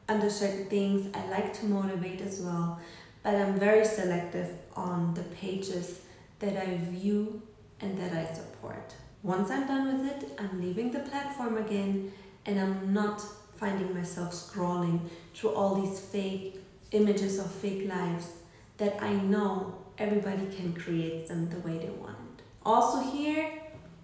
under 0.09 0.31
certain 0.31 0.67
things. 0.67 1.13
I 1.15 1.29
like 1.31 1.53
to 1.55 1.67
motivate 1.67 2.21
as 2.21 2.41
well, 2.41 2.79
but 3.25 3.35
I'm 3.35 3.59
very 3.59 3.85
selective 3.85 4.51
on 4.77 5.15
the 5.15 5.25
pages 5.25 6.01
that 6.39 6.57
I 6.57 6.77
view 6.77 7.43
and 7.81 7.99
that 7.99 8.13
I 8.13 8.33
support. 8.33 8.95
Once 9.25 9.51
I'm 9.51 9.67
done 9.67 9.99
with 9.99 10.13
it, 10.13 10.39
I'm 10.39 10.63
leaving 10.63 10.93
the 10.93 11.01
platform 11.01 11.57
again 11.59 12.13
and 12.47 12.61
I'm 12.61 12.93
not 12.93 13.21
finding 13.57 13.93
myself 13.93 14.33
scrolling 14.33 15.01
through 15.35 15.51
all 15.51 15.75
these 15.75 15.99
fake 15.99 16.61
images 16.95 17.39
of 17.39 17.51
fake 17.51 17.89
lives 17.89 18.29
that 18.79 19.03
I 19.03 19.13
know 19.13 19.85
everybody 19.99 20.47
can 20.47 20.73
create 20.73 21.29
them 21.29 21.49
the 21.49 21.61
way 21.61 21.79
they 21.79 21.91
want 21.91 22.17
it. 22.39 22.45
Also 22.65 23.01
here, 23.01 23.51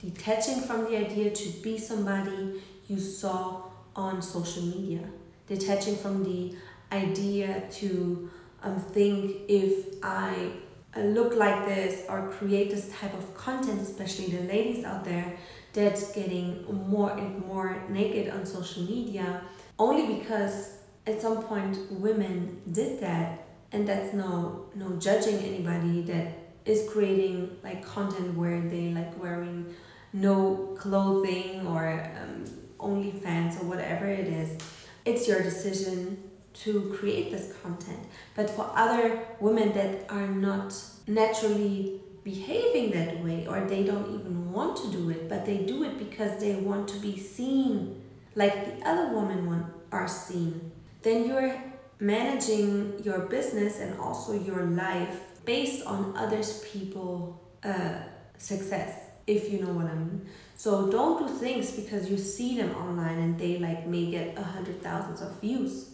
detaching 0.01 0.61
from 0.61 0.85
the 0.85 0.97
idea 0.97 1.31
to 1.31 1.49
be 1.63 1.79
somebody 1.79 2.63
you 2.89 2.99
saw 2.99 3.63
on 3.97 4.23
social 4.23 4.63
media, 4.63 5.05
detaching 5.47 5.97
from 5.97 6.25
the 6.25 6.57
idea 6.93 7.63
to 7.71 8.31
um, 8.63 8.79
think 8.79 9.43
if 9.49 9.87
I 10.03 10.53
uh, 10.97 11.01
look 11.01 11.35
like 11.35 11.67
this 11.67 12.05
or 12.09 12.29
create 12.31 12.71
this 12.71 12.91
type 12.99 13.15
of 13.15 13.35
content, 13.35 13.81
especially 13.81 14.27
the 14.27 14.43
ladies 14.43 14.85
out 14.85 15.05
there 15.05 15.37
that's 15.73 16.13
getting 16.13 16.65
more 16.89 17.13
and 17.13 17.45
more 17.47 17.83
naked 17.89 18.33
on 18.33 18.45
social 18.45 18.83
media, 18.83 19.43
only 19.79 20.19
because 20.19 20.80
at 21.07 21.21
some 21.21 21.43
point 21.43 21.79
women 21.91 22.61
did 22.71 23.01
that, 23.01 23.47
and 23.73 23.87
that's 23.87 24.13
no 24.15 24.67
no 24.75 24.97
judging 24.97 25.39
anybody 25.39 26.03
that 26.03 26.39
is 26.65 26.89
creating 26.91 27.57
like 27.63 27.85
content 27.85 28.37
where 28.37 28.61
they 28.61 28.89
like 28.91 29.21
wearing 29.21 29.75
no 30.13 30.75
clothing 30.79 31.67
or 31.67 32.05
um, 32.21 32.45
OnlyFans 32.79 33.61
or 33.61 33.67
whatever 33.67 34.07
it 34.07 34.27
is, 34.27 34.59
it's 35.05 35.29
your 35.29 35.43
decision 35.43 36.31
to 36.53 36.95
create 36.99 37.31
this 37.31 37.55
content. 37.63 38.01
But 38.35 38.51
for 38.51 38.71
other 38.75 39.21
women 39.39 39.73
that 39.75 40.11
are 40.11 40.27
not 40.27 40.75
naturally 41.07 42.01
behaving 42.25 42.91
that 42.91 43.23
way 43.25 43.47
or 43.47 43.61
they 43.61 43.85
don't 43.85 44.15
even 44.15 44.53
want 44.53 44.77
to 44.79 44.91
do 44.91 45.11
it, 45.11 45.29
but 45.29 45.47
they 45.47 45.59
do 45.59 45.85
it 45.85 45.99
because 45.99 46.41
they 46.41 46.57
want 46.57 46.89
to 46.89 46.99
be 46.99 47.19
seen 47.19 48.03
like 48.35 48.81
the 48.81 48.89
other 48.89 49.15
women 49.15 49.47
want, 49.47 49.67
are 49.91 50.09
seen, 50.09 50.71
then 51.03 51.27
you're 51.27 51.55
managing 51.99 53.03
your 53.03 53.21
business 53.21 53.79
and 53.81 53.99
also 53.99 54.33
your 54.33 54.65
life 54.65 55.21
based 55.45 55.87
on 55.87 56.17
others 56.17 56.65
people 56.73 57.41
uh, 57.63 57.95
success 58.39 59.11
if 59.27 59.53
you 59.53 59.61
know 59.61 59.73
what 59.73 59.87
I 59.87 59.95
mean. 59.95 60.27
So 60.57 60.91
don't 60.91 61.27
do 61.27 61.33
things 61.35 61.71
because 61.73 62.11
you 62.11 62.19
see 62.19 62.57
them 62.57 62.75
online 62.75 63.19
and 63.19 63.39
they 63.39 63.59
like 63.59 63.87
may 63.87 64.11
get 64.11 64.37
a 64.39 64.43
hundred 64.43 64.83
thousands 64.83 65.21
of 65.21 65.41
views. 65.41 65.91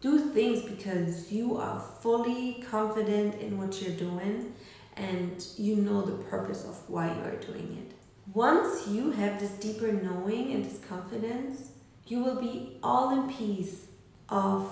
Do 0.00 0.18
things 0.30 0.62
because 0.62 1.30
you 1.30 1.56
are 1.56 1.78
fully 2.00 2.64
confident 2.70 3.34
in 3.40 3.58
what 3.58 3.80
you're 3.80 3.96
doing 3.96 4.54
and 4.96 5.46
you 5.56 5.76
know 5.76 6.02
the 6.02 6.22
purpose 6.24 6.64
of 6.64 6.76
why 6.88 7.14
you 7.14 7.22
are 7.22 7.36
doing 7.36 7.78
it. 7.80 7.96
Once 8.32 8.88
you 8.88 9.10
have 9.12 9.38
this 9.38 9.52
deeper 9.52 9.92
knowing 9.92 10.52
and 10.52 10.64
this 10.64 10.78
confidence, 10.78 11.72
you 12.06 12.22
will 12.22 12.40
be 12.40 12.78
all 12.82 13.10
in 13.10 13.32
peace 13.32 13.86
of 14.30 14.70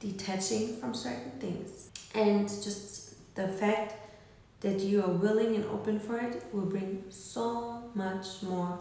detaching 0.00 0.76
from 0.76 0.94
certain 0.94 1.32
things. 1.40 1.90
And 2.14 2.48
just 2.48 3.34
the 3.34 3.48
fact 3.48 3.94
that 4.60 4.80
you 4.80 5.02
are 5.02 5.10
willing 5.10 5.56
and 5.56 5.64
open 5.66 5.98
for 5.98 6.18
it 6.18 6.44
will 6.52 6.66
bring 6.66 7.04
so 7.08 7.90
much 7.94 8.42
more 8.42 8.78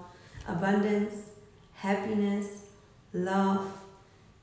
abundance, 0.47 1.29
happiness, 1.73 2.65
love, 3.13 3.67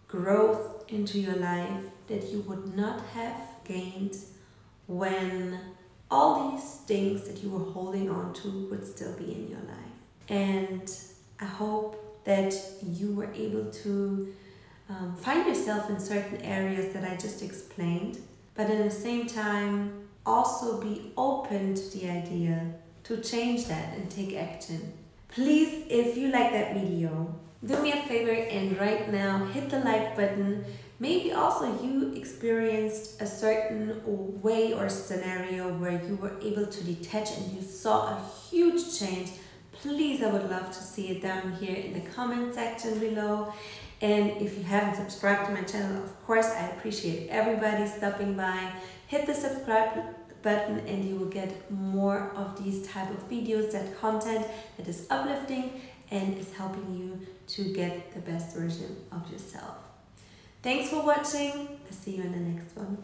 growth 0.08 0.84
into 0.88 1.18
your 1.18 1.36
life 1.36 1.82
that 2.06 2.24
you 2.30 2.40
would 2.42 2.76
not 2.76 3.00
have 3.14 3.36
gained 3.64 4.16
when 4.86 5.58
all 6.10 6.52
these 6.52 6.76
things 6.86 7.26
that 7.26 7.42
you 7.42 7.50
were 7.50 7.72
holding 7.72 8.10
on 8.10 8.32
to 8.34 8.68
would 8.70 8.86
still 8.86 9.12
be 9.16 9.32
in 9.32 9.48
your 9.48 9.60
life. 9.60 10.28
And 10.28 10.96
I 11.40 11.46
hope 11.46 12.24
that 12.24 12.54
you 12.82 13.12
were 13.12 13.32
able 13.34 13.70
to 13.70 14.32
um, 14.88 15.16
find 15.16 15.46
yourself 15.46 15.88
in 15.90 15.98
certain 15.98 16.42
areas 16.42 16.92
that 16.92 17.04
I 17.04 17.16
just 17.16 17.42
explained, 17.42 18.18
but 18.54 18.68
at 18.70 18.84
the 18.84 18.90
same 18.90 19.26
time, 19.26 20.08
also 20.26 20.80
be 20.80 21.12
open 21.16 21.74
to 21.74 21.98
the 21.98 22.08
idea 22.08 22.74
to 23.04 23.20
change 23.20 23.66
that 23.66 23.94
and 23.94 24.10
take 24.10 24.34
action. 24.34 24.92
Please, 25.28 25.84
if 25.88 26.16
you 26.16 26.28
like 26.28 26.52
that 26.52 26.74
video, 26.74 27.34
do 27.64 27.82
me 27.82 27.92
a 27.92 28.02
favor 28.02 28.30
and 28.30 28.78
right 28.78 29.10
now 29.10 29.44
hit 29.46 29.70
the 29.70 29.80
like 29.80 30.14
button. 30.16 30.64
Maybe 31.00 31.32
also 31.32 31.82
you 31.82 32.12
experienced 32.14 33.20
a 33.20 33.26
certain 33.26 34.00
way 34.42 34.74
or 34.74 34.88
scenario 34.88 35.72
where 35.78 36.00
you 36.02 36.16
were 36.16 36.38
able 36.40 36.66
to 36.66 36.84
detach 36.84 37.36
and 37.36 37.52
you 37.52 37.62
saw 37.62 38.16
a 38.16 38.22
huge 38.50 38.98
change. 38.98 39.32
Please, 39.72 40.22
I 40.22 40.30
would 40.30 40.48
love 40.48 40.68
to 40.68 40.82
see 40.82 41.08
it 41.08 41.20
down 41.20 41.52
here 41.52 41.76
in 41.76 41.94
the 41.94 42.08
comment 42.10 42.54
section 42.54 42.98
below. 43.00 43.52
And 44.04 44.32
if 44.42 44.58
you 44.58 44.64
haven't 44.64 44.96
subscribed 44.96 45.46
to 45.46 45.52
my 45.54 45.62
channel, 45.62 46.04
of 46.04 46.26
course, 46.26 46.44
I 46.48 46.66
appreciate 46.76 47.30
everybody 47.30 47.86
stopping 47.86 48.36
by. 48.36 48.70
Hit 49.06 49.24
the 49.24 49.32
subscribe 49.32 50.14
button 50.42 50.80
and 50.80 51.06
you 51.06 51.16
will 51.16 51.32
get 51.40 51.70
more 51.70 52.30
of 52.36 52.62
these 52.62 52.86
type 52.86 53.08
of 53.08 53.30
videos 53.30 53.72
that 53.72 53.98
content 53.98 54.46
that 54.76 54.86
is 54.86 55.06
uplifting 55.08 55.80
and 56.10 56.36
is 56.36 56.52
helping 56.52 56.94
you 56.94 57.18
to 57.46 57.72
get 57.72 58.12
the 58.12 58.20
best 58.20 58.54
version 58.54 58.94
of 59.10 59.32
yourself. 59.32 59.78
Thanks 60.62 60.90
for 60.90 61.02
watching. 61.02 61.78
I'll 61.86 61.92
see 61.92 62.16
you 62.16 62.24
in 62.24 62.32
the 62.32 62.50
next 62.50 62.76
one 62.76 62.98